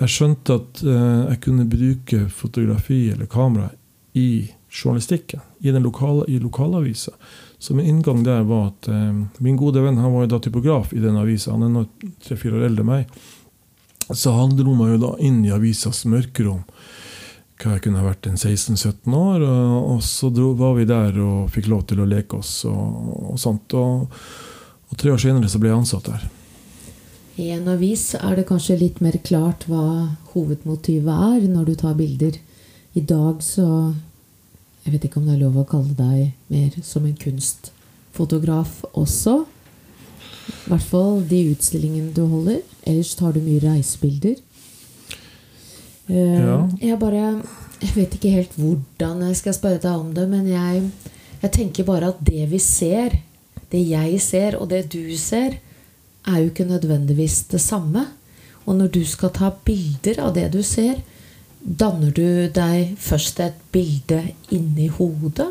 jeg 0.02 0.16
skjønte 0.16 0.58
at 0.58 0.80
jeg 0.82 1.38
kunne 1.44 1.68
bruke 1.70 2.24
fotografi 2.34 3.04
eller 3.12 3.28
kamera 3.30 3.68
i 4.18 4.48
journalistikken 4.66 5.44
i, 5.62 5.70
den 5.70 5.84
lokale, 5.86 6.26
i 6.28 6.38
lokalavisa. 6.42 7.12
Så 7.58 7.74
min 7.78 7.86
inngang 7.86 8.24
der 8.26 8.42
var 8.42 8.72
at 8.72 8.88
eh, 8.90 9.12
min 9.38 9.56
gode 9.56 9.82
venn 9.84 10.00
han 10.02 10.12
var 10.12 10.26
jo 10.26 10.32
da 10.34 10.40
typograf 10.42 10.92
i 10.92 11.02
den 11.02 11.16
avisa. 11.16 11.54
Han 11.54 11.68
er 11.68 11.70
nå 11.70 11.84
tre-fire 12.26 12.58
år 12.58 12.66
eldre 12.66 12.82
enn 12.82 12.90
meg. 12.90 13.22
Så 14.10 14.34
han 14.34 14.56
dro 14.58 14.74
meg 14.74 14.96
jo 14.96 14.98
da 15.06 15.12
inn 15.22 15.44
i 15.46 15.54
avisas 15.54 16.04
mørkerom 16.10 16.64
hva 17.62 17.76
jeg 17.76 17.84
kunne 17.84 18.00
ha 18.00 18.08
vært 18.08 18.26
en 18.26 18.38
16-17 18.38 19.14
år. 19.14 19.44
Og, 19.46 19.74
og 19.94 20.04
så 20.06 20.30
dro, 20.34 20.52
var 20.58 20.76
vi 20.78 20.86
der 20.88 21.18
og 21.22 21.50
fikk 21.54 21.70
lov 21.70 21.86
til 21.90 22.02
å 22.02 22.08
leke 22.08 22.40
oss 22.42 22.64
og, 22.66 23.10
og 23.32 23.40
sånt. 23.40 23.74
Og, 23.78 24.06
og, 24.88 24.94
tre 24.98 25.14
år 25.14 25.22
senere 25.22 25.50
så 25.50 25.60
ble 25.62 25.70
jeg 25.70 25.82
ansatt 25.82 26.10
der. 26.10 26.24
I 27.40 27.52
en 27.54 27.68
avis 27.72 28.10
er 28.18 28.34
det 28.36 28.48
kanskje 28.50 28.80
litt 28.80 28.98
mer 29.04 29.16
klart 29.24 29.64
hva 29.70 29.84
hovedmotivet 30.34 31.28
er 31.30 31.46
når 31.48 31.70
du 31.70 31.76
tar 31.80 31.94
bilder. 31.96 32.36
I 32.98 33.06
dag 33.08 33.40
så 33.46 33.66
Jeg 34.84 34.92
vet 34.96 35.04
ikke 35.06 35.20
om 35.20 35.26
det 35.28 35.36
er 35.36 35.42
lov 35.44 35.56
å 35.62 35.66
kalle 35.68 35.94
deg 35.94 36.32
mer 36.50 36.76
som 36.82 37.04
en 37.06 37.14
kunstfotograf 37.18 38.80
også. 38.98 39.44
I 40.66 40.70
hvert 40.72 40.86
fall 40.90 41.20
de 41.30 41.42
utstillingene 41.52 42.10
du 42.16 42.24
holder. 42.26 42.62
Ellers 42.86 43.12
tar 43.18 43.32
du 43.36 43.40
mye 43.44 43.62
reisebilder. 43.62 44.40
Eh, 46.08 46.40
Ja. 46.40 46.68
Jeg 46.80 46.98
bare 46.98 47.42
Jeg 47.82 47.94
vet 47.96 48.14
ikke 48.14 48.30
helt 48.30 48.52
hvordan 48.56 49.22
jeg 49.26 49.36
skal 49.36 49.54
spørre 49.54 49.80
deg 49.82 49.98
om 49.98 50.12
det, 50.14 50.28
men 50.30 50.46
jeg, 50.46 50.82
jeg 51.42 51.50
tenker 51.50 51.84
bare 51.84 52.12
at 52.12 52.20
det 52.22 52.44
vi 52.52 52.58
ser, 52.62 53.16
det 53.72 53.80
jeg 53.88 54.20
ser, 54.22 54.54
og 54.54 54.68
det 54.70 54.84
du 54.92 55.16
ser, 55.18 55.56
er 56.24 56.36
jo 56.38 56.50
ikke 56.52 56.68
nødvendigvis 56.68 57.40
det 57.50 57.60
samme. 57.60 58.04
Og 58.66 58.76
når 58.78 58.86
du 58.94 59.04
skal 59.04 59.30
ta 59.34 59.50
bilder 59.64 60.20
av 60.22 60.30
det 60.34 60.52
du 60.52 60.62
ser, 60.62 61.00
danner 61.64 62.10
du 62.10 62.48
deg 62.54 62.96
først 62.98 63.40
et 63.40 63.58
bilde 63.72 64.22
inni 64.50 64.88
hodet 64.88 65.48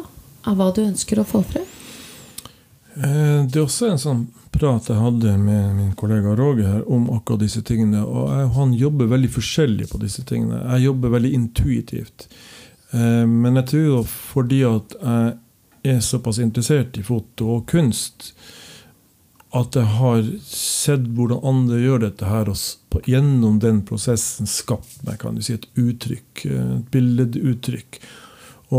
av 0.47 0.57
hva 0.57 0.71
du 0.75 0.81
ønsker 0.83 1.21
å 1.21 1.27
få 1.27 1.43
frem? 1.47 1.67
Eh, 2.95 3.45
Det 3.47 3.55
er 3.59 3.63
også 3.65 3.91
en 3.91 4.01
sånn 4.01 4.23
prat 4.51 4.89
jeg 4.89 4.99
hadde 4.99 5.37
med 5.39 5.75
min 5.77 5.93
kollega 5.95 6.35
Roger 6.35 6.67
her 6.67 6.89
om 6.91 7.09
akkurat 7.15 7.39
disse 7.39 7.61
tingene. 7.63 8.03
Og 8.03 8.53
han 8.55 8.73
jobber 8.73 9.07
veldig 9.07 9.29
forskjellig 9.31 9.89
på 9.91 10.01
disse 10.01 10.23
tingene. 10.27 10.59
Jeg 10.73 10.89
jobber 10.89 11.13
veldig 11.15 11.33
intuitivt. 11.33 12.27
Eh, 12.93 13.25
Men 13.25 13.55
jeg 13.55 13.65
tror 13.67 14.03
fordi 14.05 14.63
at 14.67 14.95
jeg 15.83 15.95
er 15.95 15.99
såpass 15.99 16.37
interessert 16.39 16.97
i 16.97 17.01
foto 17.03 17.55
og 17.55 17.65
kunst, 17.67 18.33
at 19.51 19.75
jeg 19.75 19.87
har 19.97 20.21
sett 20.47 21.07
hvordan 21.11 21.43
andre 21.43 21.79
gjør 21.81 22.05
dette 22.05 22.27
her, 22.27 22.51
og 22.51 23.07
gjennom 23.07 23.57
den 23.59 23.81
prosessen 23.87 24.47
skapt 24.47 25.01
meg 25.07 25.19
kan 25.19 25.35
du 25.35 25.43
si, 25.43 25.57
et 25.57 25.67
uttrykk, 25.79 26.45
eh, 26.47 26.69
et 26.77 26.93
billeduttrykk. 26.93 27.99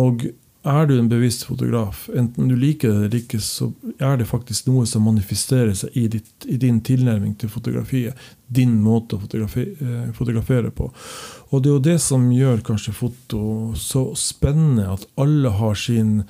Og 0.00 0.30
er 0.62 0.87
du 0.87 0.94
en 0.94 1.11
bevisst 1.11 1.44
fotograf, 1.44 2.06
enten 2.14 2.48
du 2.48 2.54
liker 2.56 2.88
det 2.88 2.98
eller 3.00 3.18
ikke, 3.18 3.40
så 3.42 3.72
er 3.98 4.16
det 4.20 4.28
faktisk 4.30 4.68
noe 4.70 4.87
som 4.87 5.04
manifesterer 5.04 5.74
seg 5.76 5.96
i, 5.98 6.06
ditt, 6.12 6.46
i 6.46 6.56
din 6.62 6.78
tilnærming 6.87 7.35
til 7.37 7.50
fotografiet. 7.50 8.18
Din 8.46 8.76
måte 8.80 9.18
å 9.18 9.22
fotografi, 9.24 9.66
eh, 9.74 10.12
fotografere 10.16 10.70
på. 10.70 10.88
Og 11.50 11.62
det 11.62 11.68
er 11.68 11.74
jo 11.74 11.87
det 11.90 11.98
som 12.00 12.30
gjør 12.32 12.62
kanskje 12.64 12.94
foto 12.96 13.42
så 13.76 14.06
spennende, 14.16 14.87
at 14.94 15.04
alle 15.20 15.50
har 15.58 15.74
sin 15.74 16.22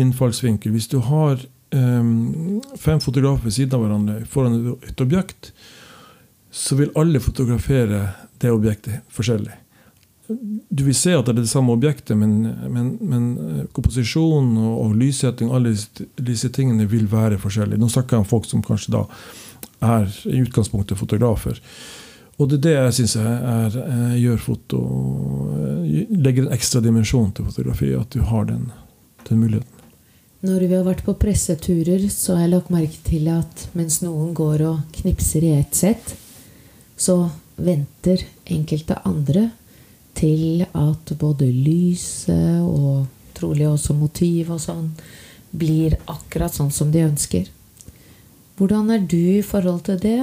innfallsvinkel. 0.00 0.72
Hvis 0.72 0.88
du 0.90 0.98
har 1.04 1.44
fem 2.80 3.00
fotografer 3.02 3.48
ved 3.48 3.56
siden 3.56 3.76
av 3.76 3.84
hverandre 3.84 4.16
foran 4.30 4.74
et 4.88 5.04
objekt, 5.04 5.52
så 6.50 6.78
vil 6.78 6.94
alle 6.96 7.20
fotografere 7.20 8.08
det 8.40 8.52
objektet 8.52 9.04
forskjellig 9.12 9.56
du 10.68 10.82
vil 10.84 10.94
se 10.96 11.12
at 11.14 11.26
det 11.26 11.36
er 11.36 11.44
det 11.44 11.50
samme 11.50 11.74
objektet, 11.76 12.16
men, 12.18 12.40
men, 12.72 12.88
men 13.00 13.26
eh, 13.42 13.60
komposisjon 13.76 14.56
og, 14.58 14.72
og 14.82 14.96
lyssetting, 14.98 15.52
alle 15.54 15.74
disse, 15.74 16.50
tingene 16.54 16.88
vil 16.90 17.06
være 17.10 17.38
forskjellige. 17.42 17.78
Nå 17.80 17.90
snakker 17.92 18.16
jeg 18.16 18.24
om 18.24 18.30
folk 18.30 18.48
som 18.50 18.64
kanskje 18.66 18.96
da 18.96 19.04
er 19.86 20.10
i 20.26 20.40
utgangspunktet 20.42 20.98
fotografer. 20.98 21.60
Og 22.36 22.50
det 22.50 22.58
er 22.58 22.64
det 22.66 22.74
jeg 22.74 22.96
syns 22.98 23.14
gjør 24.20 24.42
foto 24.42 24.80
eh, 25.56 26.10
Legger 26.10 26.44
en 26.44 26.56
ekstra 26.56 26.82
dimensjon 26.84 27.30
til 27.36 27.46
fotografi, 27.46 27.94
at 27.96 28.10
du 28.12 28.26
har 28.26 28.50
den, 28.50 28.68
den 29.28 29.44
muligheten. 29.44 29.75
Når 30.46 30.62
vi 30.68 30.74
har 30.76 30.84
vært 30.86 31.02
på 31.06 31.14
presseturer, 31.18 32.04
så 32.12 32.36
har 32.36 32.44
jeg 32.44 32.52
lagt 32.52 32.70
merke 32.70 32.98
til 33.08 33.26
at 33.32 33.64
mens 33.74 33.98
noen 34.04 34.34
går 34.36 34.62
og 34.68 34.82
knipser 34.94 35.42
i 35.42 35.54
ett 35.56 35.74
sett, 35.74 36.12
så 36.96 37.16
venter 37.56 38.22
enkelte 38.52 38.98
andre 39.08 39.48
til 40.16 40.62
at 40.68 41.12
både 41.18 41.48
lyset 41.50 42.62
og 42.62 43.08
trolig 43.36 43.66
også 43.68 43.96
motiv 43.96 44.52
og 44.54 44.60
sånn 44.62 44.90
blir 45.56 45.96
akkurat 46.12 46.54
sånn 46.54 46.70
som 46.72 46.92
de 46.94 47.02
ønsker. 47.08 47.48
Hvordan 48.56 48.92
er 48.94 49.02
du 49.02 49.18
i 49.18 49.44
forhold 49.44 49.82
til 49.88 49.98
det? 50.00 50.20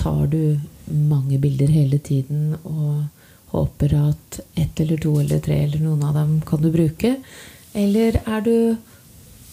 Tar 0.00 0.26
du 0.32 0.58
mange 0.90 1.38
bilder 1.40 1.70
hele 1.70 2.00
tiden 2.02 2.56
og 2.62 3.04
håper 3.52 3.94
at 4.00 4.40
ett 4.58 4.80
eller 4.80 4.98
to 5.00 5.14
eller 5.20 5.44
tre 5.44 5.62
eller 5.68 5.84
noen 5.84 6.02
av 6.08 6.16
dem 6.18 6.40
kan 6.48 6.64
du 6.64 6.72
bruke? 6.72 7.14
Eller 7.78 8.18
er 8.26 8.42
du 8.44 8.56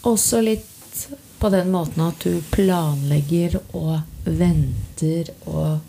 også 0.07 0.41
litt 0.45 1.05
på 1.39 1.49
den 1.53 1.71
måten 1.71 2.03
at 2.03 2.23
du 2.23 2.41
planlegger 2.51 3.59
og 3.77 3.99
venter 4.25 5.31
og 5.47 5.79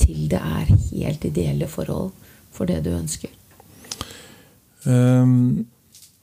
til 0.00 0.30
det 0.32 0.40
er 0.40 0.70
helt 0.70 1.26
ideelle 1.28 1.68
forhold 1.68 2.10
for 2.54 2.68
det 2.70 2.80
du 2.86 2.94
ønsker? 2.94 3.32
Um, 4.84 5.66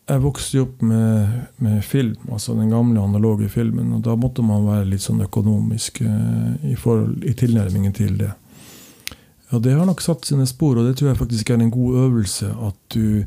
jeg 0.08 0.24
vokste 0.24 0.58
jo 0.58 0.66
opp 0.66 0.82
med, 0.88 1.34
med 1.62 1.84
film, 1.86 2.16
altså 2.32 2.56
den 2.58 2.72
gamle 2.72 3.04
analoge 3.04 3.50
filmen. 3.52 3.92
Og 3.98 4.02
da 4.06 4.16
måtte 4.18 4.46
man 4.46 4.66
være 4.66 4.88
litt 4.94 5.04
sånn 5.04 5.22
økonomisk 5.26 6.02
uh, 6.06 6.56
i, 6.66 6.76
forhold, 6.80 7.22
i 7.28 7.36
tilnærmingen 7.38 7.94
til 7.96 8.16
det. 8.22 8.32
Og 9.56 9.62
det 9.64 9.76
har 9.78 9.86
nok 9.88 10.02
satt 10.04 10.26
sine 10.28 10.48
spor, 10.48 10.80
og 10.80 10.88
det 10.88 10.98
tror 10.98 11.12
jeg 11.12 11.22
faktisk 11.22 11.52
er 11.52 11.62
en 11.62 11.72
god 11.72 12.00
øvelse. 12.08 12.50
At 12.68 12.80
du, 12.96 13.24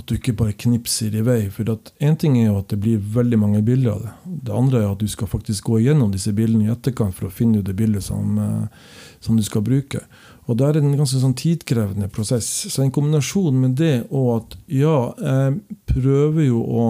at 0.00 0.08
du 0.08 0.16
ikke 0.16 0.34
bare 0.36 0.56
knipser 0.56 1.14
i 1.16 1.22
vei. 1.24 1.38
For 1.52 1.68
én 2.00 2.16
ting 2.20 2.38
er 2.40 2.48
jo 2.48 2.58
at 2.60 2.72
det 2.72 2.80
blir 2.82 3.00
veldig 3.14 3.38
mange 3.40 3.62
bilder 3.66 3.92
av 3.92 4.02
det. 4.04 4.12
Det 4.48 4.56
andre 4.56 4.82
er 4.82 4.90
at 4.90 5.02
du 5.02 5.08
skal 5.10 5.30
faktisk 5.30 5.68
gå 5.68 5.80
igjennom 5.80 6.12
disse 6.14 6.32
bildene 6.36 6.68
i 6.68 6.72
etterkant 6.72 7.16
for 7.16 7.28
å 7.28 7.34
finne 7.34 7.60
ut 7.60 7.68
det 7.68 7.76
bildet 7.78 8.04
som, 8.06 8.38
uh, 8.40 9.00
som 9.20 9.38
du 9.38 9.44
skal 9.46 9.64
bruke. 9.66 10.02
Og 10.50 10.58
det 10.58 10.66
er 10.66 10.80
en 10.80 10.96
ganske 10.98 11.20
sånn 11.22 11.36
tidkrevende 11.38 12.08
prosess. 12.10 12.48
Så 12.72 12.82
en 12.82 12.94
kombinasjon 12.94 13.60
med 13.60 13.76
det 13.78 13.94
og 14.08 14.30
at 14.38 14.56
ja, 14.72 14.96
jeg 15.20 15.76
prøver 15.92 16.48
jo 16.48 16.64
å 16.64 16.86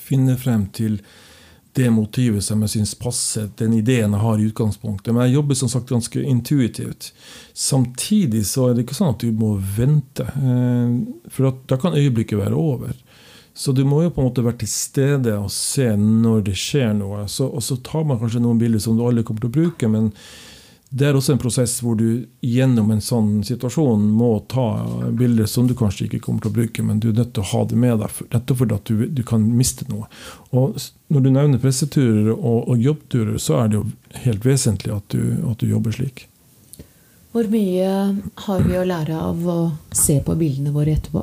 finne 0.00 0.38
frem 0.40 0.68
til 0.76 1.00
det 1.78 1.90
motivet 1.94 2.44
som 2.44 2.62
jeg 2.64 2.72
syns 2.74 2.96
passer 2.98 3.50
den 3.60 3.76
ideen 3.78 4.14
jeg 4.16 4.22
har 4.24 4.40
i 4.40 4.48
utgangspunktet. 4.50 5.12
Men 5.14 5.28
jeg 5.28 5.36
jobber 5.38 5.58
som 5.58 5.70
sagt 5.70 5.92
ganske 5.92 6.22
intuitivt. 6.22 7.12
Samtidig 7.54 8.42
så 8.50 8.68
er 8.68 8.74
det 8.74 8.86
ikke 8.86 8.98
sånn 8.98 9.14
at 9.14 9.22
du 9.22 9.30
må 9.36 9.54
vente. 9.76 10.26
eh, 10.26 11.30
For 11.30 11.54
da 11.70 11.78
kan 11.80 11.94
øyeblikket 11.94 12.40
være 12.40 12.58
over. 12.58 12.94
Så 13.54 13.72
du 13.76 13.84
må 13.84 14.02
jo 14.02 14.10
på 14.14 14.22
en 14.22 14.30
måte 14.30 14.44
være 14.46 14.62
til 14.62 14.70
stede 14.72 15.34
og 15.38 15.50
se 15.52 15.90
når 15.98 16.44
det 16.46 16.56
skjer 16.58 16.94
noe. 16.96 17.26
Så, 17.28 17.46
og 17.50 17.62
så 17.62 17.76
tar 17.84 18.06
man 18.08 18.18
kanskje 18.18 18.42
noen 18.42 18.58
bilder 18.58 18.82
som 18.82 18.96
du 18.96 19.04
alle 19.06 19.24
kommer 19.26 19.44
til 19.44 19.50
å 19.50 19.58
bruke, 19.58 19.90
men 19.90 20.12
det 20.90 21.06
er 21.06 21.14
også 21.14 21.36
en 21.36 21.38
prosess 21.38 21.76
hvor 21.84 21.94
du 21.94 22.24
gjennom 22.42 22.88
en 22.90 23.02
sånn 23.04 23.44
situasjon 23.46 24.08
må 24.10 24.32
ta 24.50 24.64
bilder 25.14 25.46
som 25.46 25.68
du 25.68 25.76
kanskje 25.78 26.08
ikke 26.08 26.18
kommer 26.24 26.42
til 26.42 26.50
å 26.50 26.56
bruke, 26.56 26.82
men 26.82 26.98
du 26.98 27.12
er 27.12 27.20
nødt 27.20 27.30
til 27.36 27.44
å 27.44 27.50
ha 27.52 27.60
det 27.70 27.78
med 27.78 28.00
deg, 28.02 28.16
nettopp 28.32 28.58
fordi 28.64 28.74
at 28.74 28.90
du, 28.90 29.04
du 29.06 29.22
kan 29.26 29.44
miste 29.54 29.86
noe. 29.86 30.08
Og 30.50 30.80
når 31.14 31.22
du 31.22 31.30
nevner 31.30 31.62
presseturer 31.62 32.32
og, 32.34 32.72
og 32.72 32.82
jobbturer, 32.82 33.38
så 33.38 33.60
er 33.60 33.70
det 33.70 33.78
jo 33.78 33.84
helt 34.24 34.48
vesentlig 34.48 34.96
at 34.96 35.14
du, 35.14 35.22
at 35.52 35.62
du 35.62 35.70
jobber 35.70 35.94
slik. 35.94 36.26
Hvor 37.30 37.46
mye 37.52 37.90
har 38.48 38.66
vi 38.66 38.80
å 38.80 38.86
lære 38.90 39.14
av 39.14 39.46
å 39.46 39.60
se 39.94 40.18
på 40.26 40.34
bildene 40.40 40.74
våre 40.74 40.98
etterpå? 40.98 41.22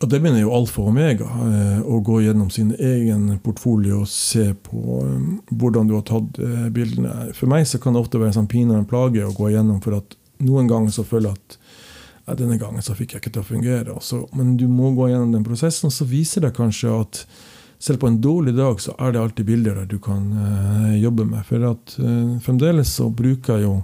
Og 0.00 0.08
det 0.08 0.22
mener 0.24 0.40
jo 0.40 0.54
alfa 0.56 0.80
og 0.80 0.94
omega, 0.94 1.26
eh, 1.44 1.80
å 1.84 1.98
gå 2.00 2.22
gjennom 2.24 2.48
sin 2.52 2.70
egen 2.72 3.26
portfolio 3.44 4.00
og 4.00 4.08
se 4.08 4.46
på 4.56 5.00
eh, 5.04 5.26
hvordan 5.60 5.90
du 5.90 5.98
har 5.98 6.06
tatt 6.08 6.40
eh, 6.40 6.70
bildene. 6.72 7.28
For 7.36 7.50
meg 7.52 7.66
så 7.68 7.80
kan 7.82 7.92
det 7.92 8.00
ofte 8.00 8.20
være 8.20 8.32
en 8.32 8.38
sånn 8.38 8.48
pine 8.48 8.72
og 8.72 8.80
en 8.80 8.88
plage 8.88 9.26
å 9.26 9.34
gå 9.36 9.50
gjennom, 9.52 9.82
for 9.84 9.98
at 9.98 10.16
noen 10.40 10.70
ganger 10.70 10.94
så 10.96 11.04
føler 11.04 11.28
jeg 11.28 11.42
at 11.42 11.58
ja, 12.30 12.38
denne 12.38 12.56
gangen 12.62 12.84
så 12.84 12.96
fikk 12.96 13.12
jeg 13.12 13.24
ikke 13.24 13.34
til 13.34 13.44
å 13.44 13.50
fungere. 13.50 13.98
Og 13.98 14.06
så, 14.06 14.22
men 14.32 14.54
du 14.56 14.64
må 14.72 14.94
gå 14.96 15.10
gjennom 15.10 15.36
den 15.36 15.44
prosessen, 15.44 15.92
så 15.92 16.08
viser 16.08 16.46
det 16.46 16.54
kanskje 16.56 16.96
at 16.96 17.22
selv 17.80 18.00
på 18.00 18.08
en 18.08 18.20
dårlig 18.24 18.56
dag 18.56 18.80
så 18.80 18.96
er 18.96 19.12
det 19.12 19.20
alltid 19.20 19.52
bilder 19.52 19.82
der 19.82 19.88
du 19.88 19.98
kan 20.04 20.32
jobbe 21.00 21.24
med. 21.28 21.44
For 21.48 21.64
at 21.64 21.94
fremdeles 22.44 22.92
så 22.92 23.06
bruker 23.08 23.56
jeg 23.56 23.64
jo 23.64 23.78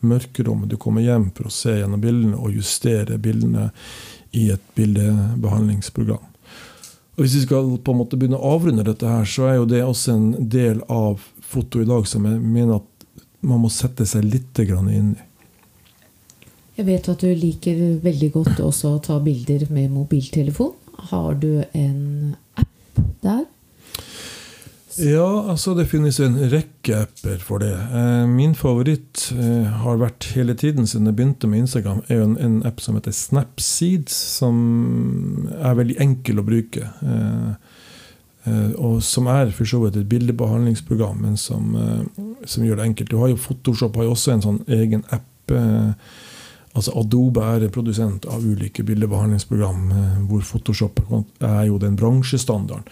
mørkerommet. 0.00 0.70
Du 0.70 0.78
kommer 0.80 1.04
hjem 1.04 1.30
for 1.36 1.48
å 1.48 1.54
se 1.54 1.76
gjennom 1.78 2.02
bildene 2.02 2.38
og 2.38 2.56
justere 2.56 3.18
bildene 3.20 3.70
i 4.36 4.48
et 4.54 4.74
bildebehandlingsprogram. 4.78 6.26
Og 7.16 7.24
Hvis 7.24 7.34
vi 7.36 7.42
skal 7.44 7.66
på 7.84 7.92
en 7.92 8.00
måte 8.00 8.16
begynne 8.16 8.38
å 8.38 8.54
avrunde 8.54 8.86
dette, 8.86 9.08
her, 9.08 9.26
så 9.28 9.50
er 9.50 9.58
jo 9.58 9.66
det 9.68 9.82
også 9.84 10.14
en 10.14 10.48
del 10.48 10.80
av 10.88 11.20
foto 11.44 11.82
i 11.82 11.88
dag 11.88 12.06
som 12.08 12.24
jeg 12.24 12.40
mener 12.40 12.78
at 12.78 13.16
man 13.44 13.60
må 13.64 13.70
sette 13.72 14.06
seg 14.08 14.24
litt 14.24 14.58
inn 14.60 15.12
i. 15.16 15.26
Jeg 16.78 16.86
vet 16.86 17.08
at 17.12 17.20
du 17.20 17.28
liker 17.36 17.80
veldig 18.00 18.30
godt 18.32 18.60
også 18.64 18.94
å 18.94 19.02
ta 19.04 19.18
bilder 19.20 19.66
med 19.68 19.90
mobiltelefon. 19.92 20.72
Har 21.10 21.34
du 21.34 21.64
en 21.76 22.36
app 22.56 23.00
der? 23.20 23.44
Ja, 24.98 25.50
altså 25.52 25.76
det 25.78 25.86
finnes 25.86 26.18
en 26.18 26.34
rekke 26.50 27.04
apper 27.04 27.38
for 27.44 27.62
det. 27.62 27.70
Eh, 27.70 28.24
min 28.26 28.56
favoritt 28.58 29.28
eh, 29.36 29.68
har 29.84 30.00
vært 30.00 30.32
hele 30.34 30.56
tiden 30.58 30.88
siden 30.90 31.06
jeg 31.06 31.18
begynte 31.20 31.50
med 31.50 31.62
Instagram, 31.62 32.00
er 32.08 32.18
jo 32.18 32.24
en, 32.26 32.38
en 32.42 32.56
app 32.66 32.82
som 32.82 32.98
heter 32.98 33.14
Snapseed, 33.14 34.10
som 34.10 34.56
er 35.60 35.78
veldig 35.78 35.98
enkel 36.02 36.42
å 36.42 36.46
bruke. 36.48 36.90
Eh, 37.06 37.52
og 38.80 38.98
som 39.06 39.28
er 39.30 39.52
for 39.54 39.68
så 39.68 39.78
vidt 39.84 40.00
et 40.00 40.10
bildebehandlingsprogram, 40.10 41.22
men 41.22 41.36
som, 41.38 41.76
som, 42.48 42.64
gjør 42.64 42.80
det 42.80 42.86
enkelt. 42.88 43.12
Du 43.12 43.20
har 43.20 43.30
jo 43.30 43.38
Photoshop 43.38 44.00
har 44.00 44.08
jo 44.08 44.14
også 44.16 44.32
en 44.32 44.42
sånn 44.46 44.62
egen 44.74 45.04
app. 45.12 45.52
Altså 46.72 46.94
Adobe 46.96 47.44
er 47.44 47.66
produsent 47.74 48.24
av 48.32 48.42
ulike 48.42 48.82
bildebehandlingsprogram, 48.88 49.92
hvor 50.30 50.42
Photoshop 50.48 51.02
er 51.44 51.66
jo 51.68 51.76
den 51.82 52.00
bransjestandarden. 52.00 52.88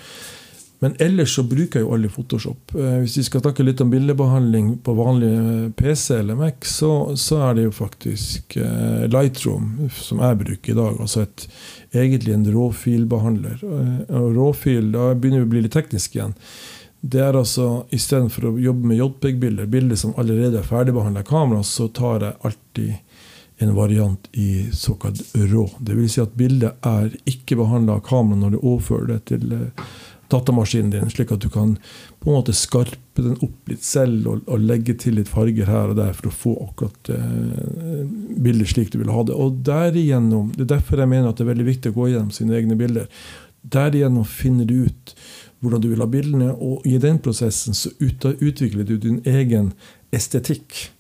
Men 0.79 0.95
ellers 0.99 1.35
så 1.35 1.43
bruker 1.43 1.81
jeg 1.81 1.87
jo 1.87 1.95
alle 1.95 2.11
Photoshop. 2.13 2.75
Eh, 2.79 3.01
hvis 3.03 3.17
vi 3.19 3.25
skal 3.27 3.43
snakke 3.43 3.65
litt 3.67 3.81
om 3.83 3.91
bildebehandling 3.91 4.77
på 4.87 4.95
vanlig 4.95 5.31
eh, 5.35 5.65
PC 5.75 6.21
eller 6.21 6.39
Mac, 6.39 6.69
så, 6.71 6.93
så 7.19 7.41
er 7.49 7.59
det 7.59 7.65
jo 7.67 7.75
faktisk 7.75 8.57
eh, 8.63 9.09
Lightroom 9.11 9.89
som 9.95 10.23
jeg 10.23 10.39
bruker 10.45 10.73
i 10.73 10.79
dag. 10.79 11.01
Altså 11.03 11.25
et, 11.27 11.49
egentlig 11.91 12.37
en 12.37 12.47
råfilbehandler. 12.55 13.65
Og 13.67 14.29
råfil, 14.37 14.93
da 14.95 15.11
begynner 15.15 15.43
vi 15.43 15.49
å 15.49 15.53
bli 15.57 15.65
litt 15.67 15.75
teknisk 15.75 16.15
igjen. 16.15 16.37
Det 17.01 17.23
er 17.23 17.35
altså, 17.39 17.85
Istedenfor 17.95 18.53
å 18.53 18.57
jobbe 18.63 18.93
med 18.93 19.01
JPEG-bilder, 19.01 19.67
bilder 19.71 19.99
som 19.99 20.15
allerede 20.19 20.61
er 20.61 20.67
ferdigbehandla 20.67 21.27
i 21.27 21.29
kamera, 21.29 21.67
så 21.67 21.89
tar 21.95 22.27
jeg 22.27 22.39
alltid 22.47 22.95
en 23.59 23.75
variant 23.75 24.29
i 24.39 24.69
såkalt 24.75 25.35
rå. 25.35 25.65
Vil 25.83 26.11
si 26.11 26.23
at 26.23 26.37
bildet 26.39 26.87
er 26.87 27.11
ikke 27.27 27.59
behandla 27.59 27.99
av 27.99 28.05
kamera 28.07 28.39
når 28.45 28.55
du 28.55 28.59
overfører 28.61 29.09
det 29.11 29.19
til 29.33 29.57
datamaskinen 30.33 30.93
din, 30.93 31.11
slik 31.11 31.33
at 31.33 31.43
du 31.43 31.49
kan 31.53 31.75
på 32.21 32.31
en 32.31 32.37
måte 32.37 32.55
skarpe 32.57 33.25
den 33.25 33.39
opp 33.45 33.71
litt 33.71 33.85
selv 33.85 34.29
og, 34.29 34.45
og 34.47 34.63
legge 34.63 34.95
til 35.01 35.17
litt 35.19 35.31
farger 35.31 35.69
her 35.71 35.93
og 35.93 35.99
der 35.99 36.15
for 36.17 36.31
å 36.31 36.37
få 36.43 36.55
akkurat 36.69 37.13
eh, 37.15 38.05
bildet 38.37 38.73
slik 38.75 38.93
du 38.93 39.01
vil 39.01 39.13
ha 39.15 39.25
det. 39.27 39.37
Og 39.37 39.61
derigjennom, 39.67 40.53
Det 40.57 40.67
er 40.67 40.75
derfor 40.77 41.03
jeg 41.03 41.13
mener 41.15 41.31
at 41.31 41.41
det 41.41 41.47
er 41.47 41.53
veldig 41.55 41.69
viktig 41.69 41.93
å 41.93 41.99
gå 41.99 42.11
gjennom 42.13 42.33
sine 42.35 42.57
egne 42.59 42.79
bilder. 42.79 43.09
Derigjennom 43.63 44.27
finner 44.29 44.69
du 44.69 44.85
ut 44.87 45.15
hvordan 45.59 45.83
du 45.83 45.89
vil 45.91 46.05
ha 46.05 46.07
bildene, 46.07 46.53
og 46.55 46.87
i 46.87 46.99
den 47.03 47.19
prosessen 47.19 47.75
så 47.75 47.91
utvikler 47.99 48.87
du 48.87 48.95
din 49.03 49.19
egen 49.27 49.73
estetikk 50.15 50.93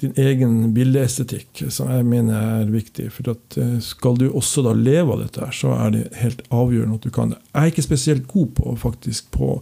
din 0.00 0.12
egen 0.16 0.74
bildeestetikk, 0.74 1.64
som 1.68 1.90
jeg 1.92 2.06
mener 2.08 2.36
er 2.60 2.70
viktig. 2.72 3.10
For 3.12 3.32
at 3.34 3.56
eh, 3.60 3.78
skal 3.84 4.16
du 4.20 4.28
også 4.30 4.64
da 4.64 4.74
leve 4.76 5.14
av 5.14 5.24
dette, 5.24 5.48
så 5.56 5.74
er 5.76 5.96
det 5.96 6.04
helt 6.20 6.44
avgjørende 6.48 7.00
at 7.00 7.08
du 7.08 7.14
kan 7.14 7.34
det. 7.34 7.40
Jeg 7.52 7.60
er 7.62 7.74
ikke 7.74 7.88
spesielt 7.88 8.28
god 8.30 8.54
på 8.56 8.76
faktisk 8.80 9.30
på 9.36 9.56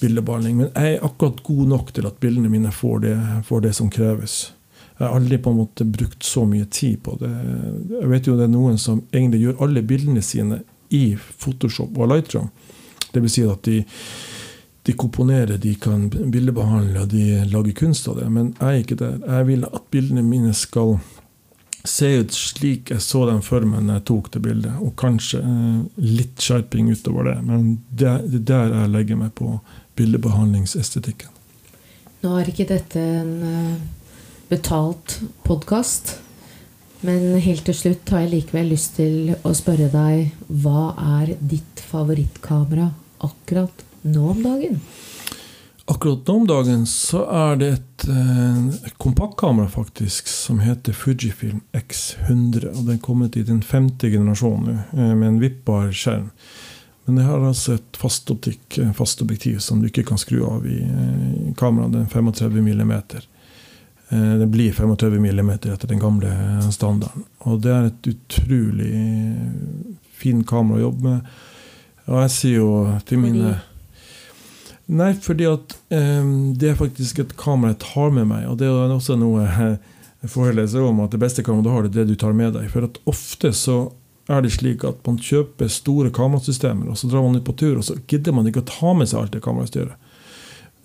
bildebehandling, 0.00 0.60
men 0.62 0.70
jeg 0.72 0.94
er 0.94 1.04
akkurat 1.04 1.42
god 1.46 1.74
nok 1.74 1.92
til 1.96 2.06
at 2.08 2.20
bildene 2.22 2.50
mine 2.52 2.72
får 2.72 3.02
det, 3.04 3.16
får 3.48 3.66
det 3.66 3.74
som 3.76 3.90
kreves. 3.92 4.38
Jeg 4.98 5.06
har 5.06 5.14
aldri 5.14 5.38
på 5.42 5.52
en 5.52 5.60
måte 5.60 5.86
brukt 5.86 6.24
så 6.26 6.42
mye 6.46 6.66
tid 6.74 6.98
på 7.06 7.14
det. 7.20 7.30
Jeg 7.92 8.10
vet 8.10 8.26
jo 8.26 8.38
det 8.38 8.48
er 8.48 8.54
noen 8.54 8.80
som 8.82 9.04
egentlig 9.12 9.44
gjør 9.44 9.62
alle 9.66 9.84
bildene 9.86 10.22
sine 10.24 10.62
i 10.94 11.12
Photoshop 11.14 11.98
og 11.98 12.10
Lightroom. 12.10 12.48
Det 13.12 13.22
vil 13.22 13.32
si 13.32 13.44
at 13.46 13.62
de 13.68 13.82
de 14.88 14.94
komponerer, 14.96 15.58
de 15.60 15.74
kan 15.74 16.08
bildebehandle, 16.08 17.04
de 17.04 17.44
lager 17.52 17.74
kunst 17.76 18.08
av 18.08 18.16
det. 18.16 18.28
Men 18.32 18.54
jeg 18.56 18.68
er 18.68 18.82
ikke 18.82 18.96
der. 18.96 19.16
Jeg 19.20 19.46
vil 19.50 19.66
at 19.68 19.88
bildene 19.92 20.22
mine 20.24 20.54
skal 20.56 20.94
se 21.84 22.08
ut 22.22 22.32
slik 22.32 22.88
jeg 22.94 23.02
så 23.04 23.26
dem 23.28 23.42
for 23.44 23.66
meg 23.68 23.84
når 23.84 23.98
jeg 23.98 24.04
tok 24.08 24.30
det 24.32 24.40
bildet. 24.46 24.78
Og 24.80 24.94
kanskje 24.96 25.42
eh, 25.44 25.82
litt 26.00 26.40
skjerping 26.40 26.88
utover 26.88 27.28
det. 27.28 27.34
Men 27.44 27.66
det 27.92 28.08
er 28.08 28.46
der 28.52 28.72
jeg 28.78 28.94
legger 28.94 29.20
meg 29.20 29.34
på 29.36 29.58
bildebehandlingsestetikken. 30.00 31.34
Nå 32.24 32.32
er 32.38 32.48
ikke 32.48 32.66
dette 32.70 33.02
en 33.20 33.34
eh, 33.44 33.74
betalt 34.48 35.18
podkast. 35.44 36.14
Men 37.04 37.36
helt 37.44 37.66
til 37.68 37.76
slutt 37.76 38.08
har 38.14 38.24
jeg 38.24 38.32
likevel 38.38 38.72
lyst 38.72 38.96
til 38.96 39.34
å 39.44 39.52
spørre 39.54 39.90
deg 39.92 40.32
hva 40.64 40.94
er 41.20 41.36
ditt 41.52 41.84
favorittkamera 41.92 42.88
akkurat 43.28 43.84
nå 44.12 44.30
om 44.32 44.42
dagen? 44.42 44.80
Akkurat 45.88 46.26
nå 46.28 46.34
om 46.42 46.48
dagen 46.48 46.86
så 46.86 47.24
er 47.32 47.60
det 47.60 47.72
et 47.76 47.88
et 48.08 48.94
kompaktkamera 48.96 49.68
faktisk 49.68 50.28
som 50.28 50.60
heter 50.60 50.92
Fujifilm 50.92 51.60
X100. 51.72 52.68
og 52.68 52.84
Den 52.86 52.94
er 52.94 53.02
kommet 53.02 53.36
i 53.36 53.42
den 53.42 53.62
femte 53.62 54.10
generasjonen 54.10 54.78
eh, 54.92 55.14
med 55.14 55.28
en 55.28 55.40
vippbar 55.40 55.92
skjerm. 55.92 56.30
Men 57.04 57.16
det 57.16 57.24
har 57.24 57.44
altså 57.44 57.78
et 57.78 57.96
fast 57.96 58.30
optikk, 58.30 58.78
fast 58.94 59.22
objektiv 59.22 59.58
som 59.64 59.80
du 59.80 59.88
ikke 59.88 60.04
kan 60.10 60.20
skru 60.20 60.42
av 60.44 60.66
i 60.68 60.78
i 60.78 61.54
kameraet. 61.56 61.92
Den 61.92 62.08
35 62.08 62.62
mm. 62.62 62.92
Eh, 64.10 64.34
det 64.40 64.46
blir 64.46 64.72
35 64.72 65.18
mm 65.18 65.50
etter 65.50 65.88
den 65.88 65.98
gamle 66.00 66.30
standarden. 66.72 67.24
Og 67.38 67.60
det 67.60 67.72
er 67.72 67.88
et 67.90 68.06
utrolig 68.08 68.92
fin 70.16 70.44
kamera 70.44 70.78
å 70.78 70.86
jobbe 70.86 71.10
med. 71.10 71.34
Og 72.08 72.22
jeg 72.22 72.32
sier 72.32 72.62
jo 72.62 72.70
til 73.04 73.20
mine 73.20 73.58
Nei, 74.88 75.12
fordi 75.20 75.44
at 75.44 75.76
um, 75.92 76.54
det 76.56 76.70
er 76.70 76.78
faktisk 76.78 77.20
et 77.20 77.36
kamera 77.40 77.74
jeg 77.74 77.82
tar 77.84 78.12
med 78.16 78.30
meg. 78.30 78.46
Og 78.48 78.56
det 78.60 78.70
er 78.70 78.94
også 78.94 79.18
noe 79.20 79.44
jeg 79.44 80.32
foreleser 80.32 80.82
om, 80.82 81.02
at 81.04 81.12
det 81.12 81.20
beste 81.22 81.44
kameraet 81.44 81.66
du 81.66 81.72
har, 81.74 81.86
det 81.86 81.92
er 81.92 82.08
det 82.08 82.16
du 82.16 82.20
tar 82.22 82.36
med 82.36 82.56
deg. 82.56 82.70
For 82.72 82.88
at 82.88 83.00
ofte 83.10 83.52
så 83.56 83.78
er 84.28 84.44
det 84.44 84.52
slik 84.56 84.84
at 84.88 85.00
man 85.06 85.20
kjøper 85.20 85.70
store 85.72 86.12
kamerasystemer, 86.14 86.88
og 86.88 86.98
så 87.00 87.08
drar 87.08 87.24
man 87.24 87.36
ut 87.36 87.46
på 87.46 87.56
tur, 87.60 87.78
og 87.80 87.84
så 87.84 87.96
gidder 88.08 88.36
man 88.36 88.48
ikke 88.48 88.64
å 88.64 88.68
ta 88.68 88.94
med 88.96 89.08
seg 89.10 89.22
alt 89.22 89.36
det 89.36 89.44
kamerastyret. 89.44 89.96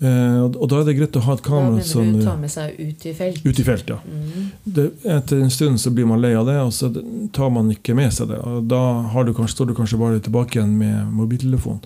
Uh, 0.04 0.50
og 0.50 0.66
da 0.68 0.82
er 0.82 0.88
det 0.90 0.98
greit 0.98 1.16
å 1.16 1.22
ha 1.24 1.36
et 1.38 1.44
kamera 1.46 1.78
da 1.78 1.84
som 1.88 2.08
du 2.12 2.24
ta 2.26 2.34
med 2.36 2.52
seg 2.52 2.74
ut 2.76 3.06
i 3.08 3.14
felt? 3.16 3.44
Ut 3.46 3.60
i 3.62 3.64
felt, 3.64 3.92
ja. 3.94 4.00
Mm. 4.04 4.50
Det, 4.64 4.88
etter 5.14 5.44
en 5.46 5.54
stund 5.54 5.80
så 5.80 5.94
blir 5.96 6.10
man 6.10 6.20
lei 6.20 6.34
av 6.36 6.50
det, 6.50 6.58
og 6.60 6.74
så 6.76 6.90
tar 7.36 7.54
man 7.56 7.72
ikke 7.72 7.96
med 7.96 8.12
seg 8.12 8.34
det. 8.34 8.42
Og 8.44 8.68
da 8.68 8.82
du 9.24 9.32
kanskje, 9.32 9.54
står 9.56 9.72
du 9.72 9.78
kanskje 9.78 10.02
bare 10.02 10.20
tilbake 10.24 10.60
igjen 10.60 10.76
med 10.82 11.14
mobiltelefon. 11.16 11.80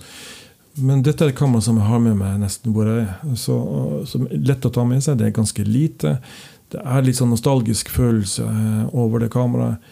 Men 0.74 1.02
dette 1.02 1.24
er 1.24 1.32
et 1.32 1.38
kamera 1.38 1.62
som 1.64 1.78
jeg 1.80 1.88
har 1.88 2.02
med 2.02 2.18
meg 2.20 2.38
nesten 2.42 2.74
hvor 2.74 2.86
jeg 2.90 3.06
er. 3.06 3.34
Så, 3.38 3.56
så 4.06 4.20
lett 4.30 4.66
å 4.66 4.72
ta 4.74 4.84
med 4.86 5.02
seg. 5.04 5.18
Det 5.18 5.28
er 5.28 5.36
ganske 5.38 5.64
lite. 5.66 6.18
Det 6.72 6.82
er 6.84 7.04
litt 7.06 7.18
sånn 7.18 7.32
nostalgisk 7.32 7.90
følelse 7.90 8.46
eh, 8.46 8.84
over 8.92 9.24
det 9.24 9.32
kameraet. 9.34 9.82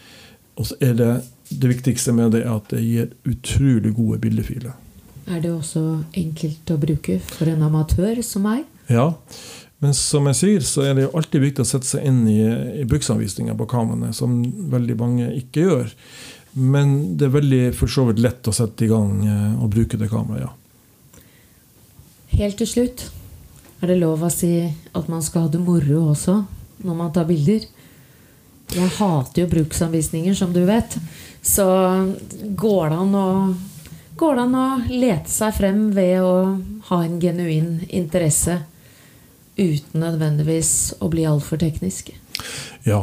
Og 0.57 0.71
så 0.71 0.79
er 0.81 0.95
det 0.97 1.11
det 1.49 1.71
viktigste 1.71 2.15
med 2.17 2.33
det 2.35 2.45
er 2.45 2.55
at 2.55 2.71
det 2.73 2.83
gir 2.83 3.11
utrolig 3.29 3.93
gode 3.97 4.21
bildefiler. 4.23 4.75
Er 5.27 5.43
det 5.43 5.51
også 5.51 5.83
enkelt 6.17 6.71
å 6.71 6.79
bruke 6.81 7.19
for 7.25 7.51
en 7.51 7.65
amatør 7.67 8.21
som 8.25 8.47
meg? 8.47 8.65
Ja. 8.93 9.11
Men 9.83 9.93
som 9.97 10.29
jeg 10.31 10.39
sier, 10.39 10.65
så 10.65 10.87
er 10.87 10.95
det 10.97 11.07
jo 11.07 11.15
alltid 11.19 11.43
viktig 11.43 11.65
å 11.65 11.69
sette 11.69 11.89
seg 11.89 12.07
inn 12.09 12.23
i, 12.31 12.41
i 12.81 12.87
bruksanvisninga 12.89 13.57
på 13.59 13.69
kameraene, 13.71 14.15
som 14.17 14.39
veldig 14.73 14.97
mange 15.01 15.29
ikke 15.37 15.67
gjør. 15.67 15.91
Men 16.57 16.95
det 17.19 17.29
er 17.29 17.35
veldig 17.35 17.65
for 17.77 17.93
så 17.93 18.07
vidt 18.09 18.23
lett 18.25 18.49
å 18.49 18.55
sette 18.57 18.87
i 18.87 18.91
gang 18.91 19.19
eh, 19.27 19.59
og 19.61 19.75
bruke 19.75 20.01
det 20.01 20.09
kameraet, 20.13 20.47
ja. 20.47 20.55
Helt 22.37 22.59
til 22.61 22.69
slutt, 22.69 23.07
er 23.81 23.89
det 23.89 23.95
lov 23.97 24.21
å 24.27 24.29
si 24.33 24.51
at 24.67 25.07
man 25.09 25.23
skal 25.25 25.47
ha 25.47 25.53
det 25.55 25.61
moro 25.63 26.11
også 26.11 26.35
når 26.85 26.97
man 26.99 27.13
tar 27.15 27.25
bilder? 27.29 27.63
Jeg 28.75 28.93
hater 28.99 29.41
jo 29.41 29.49
bruksanvisninger, 29.55 30.35
som 30.37 30.53
du 30.53 30.61
vet. 30.69 30.99
Så 31.41 31.65
går 32.59 32.91
det 32.93 32.99
an 33.01 33.15
å, 33.17 33.29
går 34.21 34.37
det 34.37 34.43
an 34.43 34.57
å 34.59 34.67
lete 34.91 35.33
seg 35.33 35.55
frem 35.57 35.85
ved 35.97 36.19
å 36.21 36.35
ha 36.91 36.99
en 37.05 37.21
genuin 37.23 37.79
interesse 37.89 38.59
uten 39.57 40.03
nødvendigvis 40.03 40.73
å 41.01 41.09
bli 41.13 41.25
altfor 41.25 41.63
teknisk? 41.63 42.11
Ja, 42.85 43.01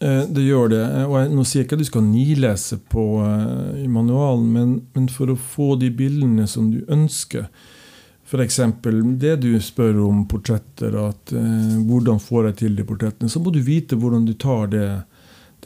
eh, 0.00 0.22
det 0.24 0.46
gjør 0.46 0.72
det. 0.72 0.84
Og 1.04 1.18
jeg, 1.18 1.34
nå 1.34 1.44
sier 1.44 1.60
jeg 1.60 1.68
ikke 1.68 1.76
at 1.76 1.84
du 1.84 1.90
skal 1.90 2.06
nilese 2.06 2.80
på 2.92 3.04
uh, 3.20 3.76
i 3.76 3.90
manualen, 3.90 4.48
men, 4.54 4.72
men, 4.94 5.10
for 5.12 5.34
å 5.34 5.36
få 5.36 5.74
de 5.82 5.92
bildene 5.92 6.48
som 6.48 6.72
du 6.72 6.80
ønsker, 6.88 7.50
F.eks. 8.30 8.60
det 9.18 9.36
du 9.42 9.50
spør 9.58 9.96
om 10.06 10.22
portretter, 10.30 10.94
at 11.08 11.32
eh, 11.34 11.78
hvordan 11.82 12.20
får 12.22 12.50
jeg 12.50 12.58
til 12.60 12.76
de 12.78 12.84
portrettene, 12.86 13.30
så 13.30 13.42
må 13.42 13.50
du 13.50 13.58
vite 13.66 13.98
hvordan 13.98 14.28
du 14.28 14.36
tar 14.38 14.70
det, 14.70 14.88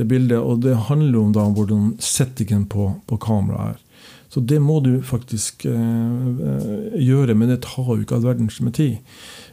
det 0.01 0.07
bildet. 0.09 0.39
Og 0.41 0.63
det 0.65 0.79
handler 0.89 1.19
om 1.21 1.35
da 1.37 1.45
hvordan 1.45 1.91
settingen 2.01 2.65
på, 2.73 2.95
på 3.05 3.21
kameraet 3.21 3.75
er. 3.75 3.83
Så 4.33 4.41
det 4.41 4.59
må 4.65 4.81
du 4.83 4.97
faktisk 5.05 5.67
eh, 5.69 6.97
gjøre, 6.99 7.37
men 7.39 7.53
det 7.53 7.61
tar 7.69 7.93
jo 7.93 8.01
ikke 8.01 8.17
all 8.17 8.25
verdens 8.25 8.57
med 8.65 8.75
tid. 8.81 8.97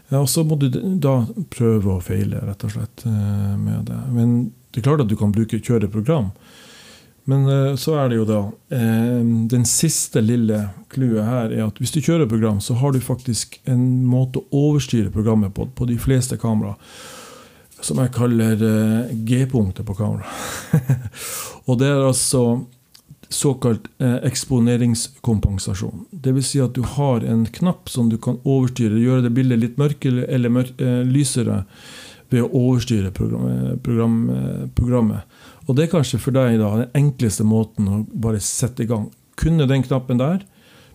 Ja, 0.08 0.24
og 0.24 0.30
så 0.32 0.42
må 0.48 0.56
du 0.58 0.72
da 0.72 1.20
prøve 1.54 1.98
og 1.98 2.08
feile, 2.08 2.40
rett 2.48 2.64
og 2.66 2.74
slett, 2.74 3.04
eh, 3.06 3.52
med 3.60 3.92
det. 3.92 4.00
Men 4.16 4.34
det 4.72 4.82
er 4.82 4.88
klart 4.88 5.04
at 5.04 5.12
du 5.12 5.18
kan 5.20 5.36
bruke 5.36 5.60
kjøre 5.60 5.92
program. 5.92 6.32
Men 7.30 7.46
eh, 7.50 7.76
så 7.76 7.96
er 8.02 8.10
det 8.10 8.18
jo 8.18 8.26
da 8.26 8.40
eh, 8.74 9.22
Den 9.52 9.66
siste 9.70 10.24
lille 10.24 10.64
clouet 10.92 11.28
her 11.28 11.54
er 11.54 11.66
at 11.68 11.80
hvis 11.82 11.94
du 11.94 12.02
kjører 12.02 12.30
program, 12.30 12.60
så 12.64 12.76
har 12.82 12.94
du 12.94 13.02
faktisk 13.04 13.60
en 13.70 14.04
måte 14.10 14.42
å 14.42 14.66
overstyre 14.68 15.14
programmet 15.14 15.54
på 15.56 15.70
på 15.76 15.88
de 15.90 15.98
fleste 16.02 16.38
kamera. 16.42 16.76
Som 17.82 18.02
jeg 18.02 18.14
kaller 18.18 18.62
eh, 18.66 19.16
G-punktet 19.28 19.86
på 19.88 19.98
kamera. 19.98 20.28
og 21.68 21.80
det 21.82 21.90
er 21.90 22.06
altså 22.10 22.44
såkalt 23.32 23.86
eksponeringskompensasjon. 24.28 26.02
Dvs. 26.12 26.50
Si 26.50 26.60
at 26.60 26.74
du 26.76 26.82
har 26.98 27.24
en 27.24 27.46
knapp 27.48 27.88
som 27.88 28.10
du 28.12 28.18
kan 28.20 28.42
overstyre, 28.44 29.00
gjøre 29.00 29.24
det 29.24 29.32
bildet 29.38 29.62
litt 29.62 29.78
mørkere 29.80 30.26
eller 30.28 30.52
mørk, 30.52 30.82
lysere 31.08 31.62
ved 32.28 32.44
å 32.44 32.50
overstyre 32.52 33.14
program, 33.16 33.80
program, 33.86 34.18
programmet. 34.76 35.40
Og 35.68 35.78
det 35.78 35.86
er 35.86 35.94
kanskje 35.94 36.20
for 36.22 36.36
deg 36.36 36.58
da 36.62 36.72
den 36.80 36.96
enkleste 36.98 37.46
måten 37.48 37.90
å 37.90 38.02
bare 38.12 38.42
sette 38.44 38.86
i 38.86 38.90
gang. 38.90 39.10
Kunne 39.40 39.70
den 39.70 39.86
knappen 39.86 40.20
der, 40.22 40.42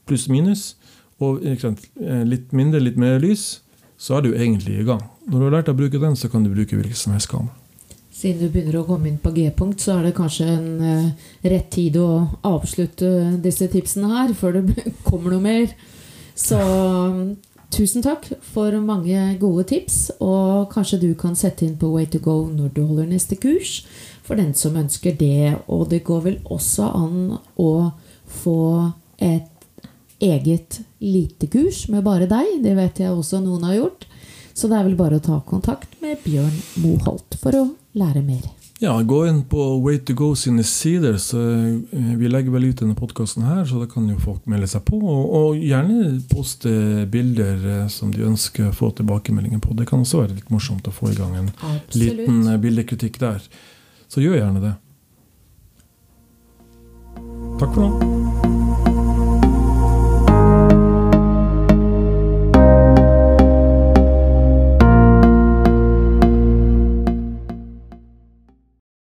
pluss 0.06 0.26
minus, 0.30 0.74
og 1.22 1.40
litt 1.42 2.52
mindre, 2.52 2.82
litt 2.82 2.98
mer 3.00 3.20
lys, 3.22 3.62
så 3.96 4.18
er 4.18 4.26
du 4.26 4.34
egentlig 4.34 4.80
i 4.80 4.86
gang. 4.86 5.00
Når 5.26 5.38
du 5.38 5.46
har 5.46 5.54
lært 5.58 5.70
å 5.72 5.76
bruke 5.76 6.00
den, 6.02 6.16
så 6.18 6.28
kan 6.28 6.44
du 6.44 6.52
bruke 6.52 6.76
hvilket 6.76 7.00
som 7.00 7.14
helst 7.16 7.30
kamera. 7.32 7.54
Siden 8.16 8.46
du 8.46 8.52
begynner 8.52 8.78
å 8.80 8.86
komme 8.88 9.10
inn 9.10 9.18
på 9.20 9.32
G-punkt, 9.34 9.82
så 9.82 9.98
er 9.98 10.06
det 10.06 10.14
kanskje 10.16 10.46
en 10.48 10.68
uh, 10.80 11.26
rett 11.44 11.66
tid 11.72 11.98
å 12.00 12.08
avslutte 12.48 13.10
disse 13.44 13.68
tipsene 13.72 14.08
her, 14.08 14.32
før 14.36 14.56
det 14.56 14.86
kommer 15.08 15.34
noe 15.34 15.44
mer. 15.44 15.74
Så 16.36 16.56
tusen 17.72 18.04
takk 18.04 18.30
for 18.54 18.72
mange 18.80 19.20
gode 19.40 19.66
tips. 19.68 19.98
Og 20.24 20.70
kanskje 20.72 21.02
du 21.04 21.10
kan 21.18 21.36
sette 21.36 21.66
inn 21.66 21.76
på 21.76 21.92
Way 21.92 22.08
to 22.14 22.22
go 22.24 22.38
når 22.48 22.72
du 22.76 22.86
holder 22.86 23.10
neste 23.10 23.36
kurs, 23.40 23.82
for 24.26 24.38
den 24.38 24.52
som 24.58 24.76
ønsker 24.78 25.16
det. 25.18 25.54
Og 25.72 25.88
det 25.90 26.04
går 26.06 26.24
vel 26.26 26.40
også 26.44 26.90
an 26.90 27.38
å 27.62 27.70
få 28.42 28.58
et 29.22 29.52
eget 30.20 30.80
lite 30.98 31.48
kurs 31.52 31.86
med 31.92 32.04
bare 32.06 32.28
deg. 32.30 32.58
Det 32.64 32.76
vet 32.76 33.00
jeg 33.04 33.14
også 33.14 33.40
noen 33.44 33.66
har 33.68 33.78
gjort. 33.80 34.06
Så 34.56 34.70
det 34.72 34.78
er 34.78 34.86
vel 34.88 34.96
bare 34.96 35.18
å 35.18 35.24
ta 35.24 35.40
kontakt 35.44 35.98
med 36.00 36.22
Bjørn 36.24 36.54
Moholt 36.80 37.36
for 37.42 37.56
å 37.58 37.66
lære 37.96 38.22
mer. 38.24 38.46
Ja, 38.78 38.92
gå 39.00 39.22
inn 39.24 39.38
på 39.48 39.62
Way 39.80 39.98
to 40.04 40.12
go 40.16 40.34
sine 40.36 40.64
sider. 40.64 41.16
så 41.18 41.40
eh, 41.40 42.16
Vi 42.16 42.28
legger 42.28 42.52
vel 42.52 42.68
ut 42.68 42.80
denne 42.80 42.96
podkasten 42.96 43.46
her, 43.48 43.62
så 43.64 43.80
da 43.80 43.86
kan 43.88 44.08
jo 44.10 44.18
folk 44.20 44.44
melde 44.44 44.68
seg 44.68 44.84
på. 44.84 44.98
Og, 45.00 45.30
og 45.38 45.62
gjerne 45.64 46.18
poste 46.28 46.72
bilder 47.12 47.64
eh, 47.72 47.86
som 47.92 48.12
de 48.12 48.26
ønsker 48.28 48.68
å 48.68 48.74
få 48.76 48.90
tilbakemeldinger 48.98 49.62
på. 49.64 49.72
Det 49.78 49.88
kan 49.88 50.04
også 50.04 50.24
være 50.24 50.36
litt 50.36 50.52
morsomt 50.52 50.88
å 50.88 50.92
få 50.92 51.12
i 51.12 51.16
gang 51.16 51.38
en 51.38 51.48
Absolutt. 51.56 52.20
liten 52.20 52.42
eh, 52.52 52.60
bildekritikk 52.60 53.16
der. 53.22 53.48
Så 54.08 54.22
gjør 54.22 54.38
gjerne 54.38 54.62
det. 54.62 54.74
Takk 57.60 57.72
for 57.72 57.80
nå. 57.86 58.55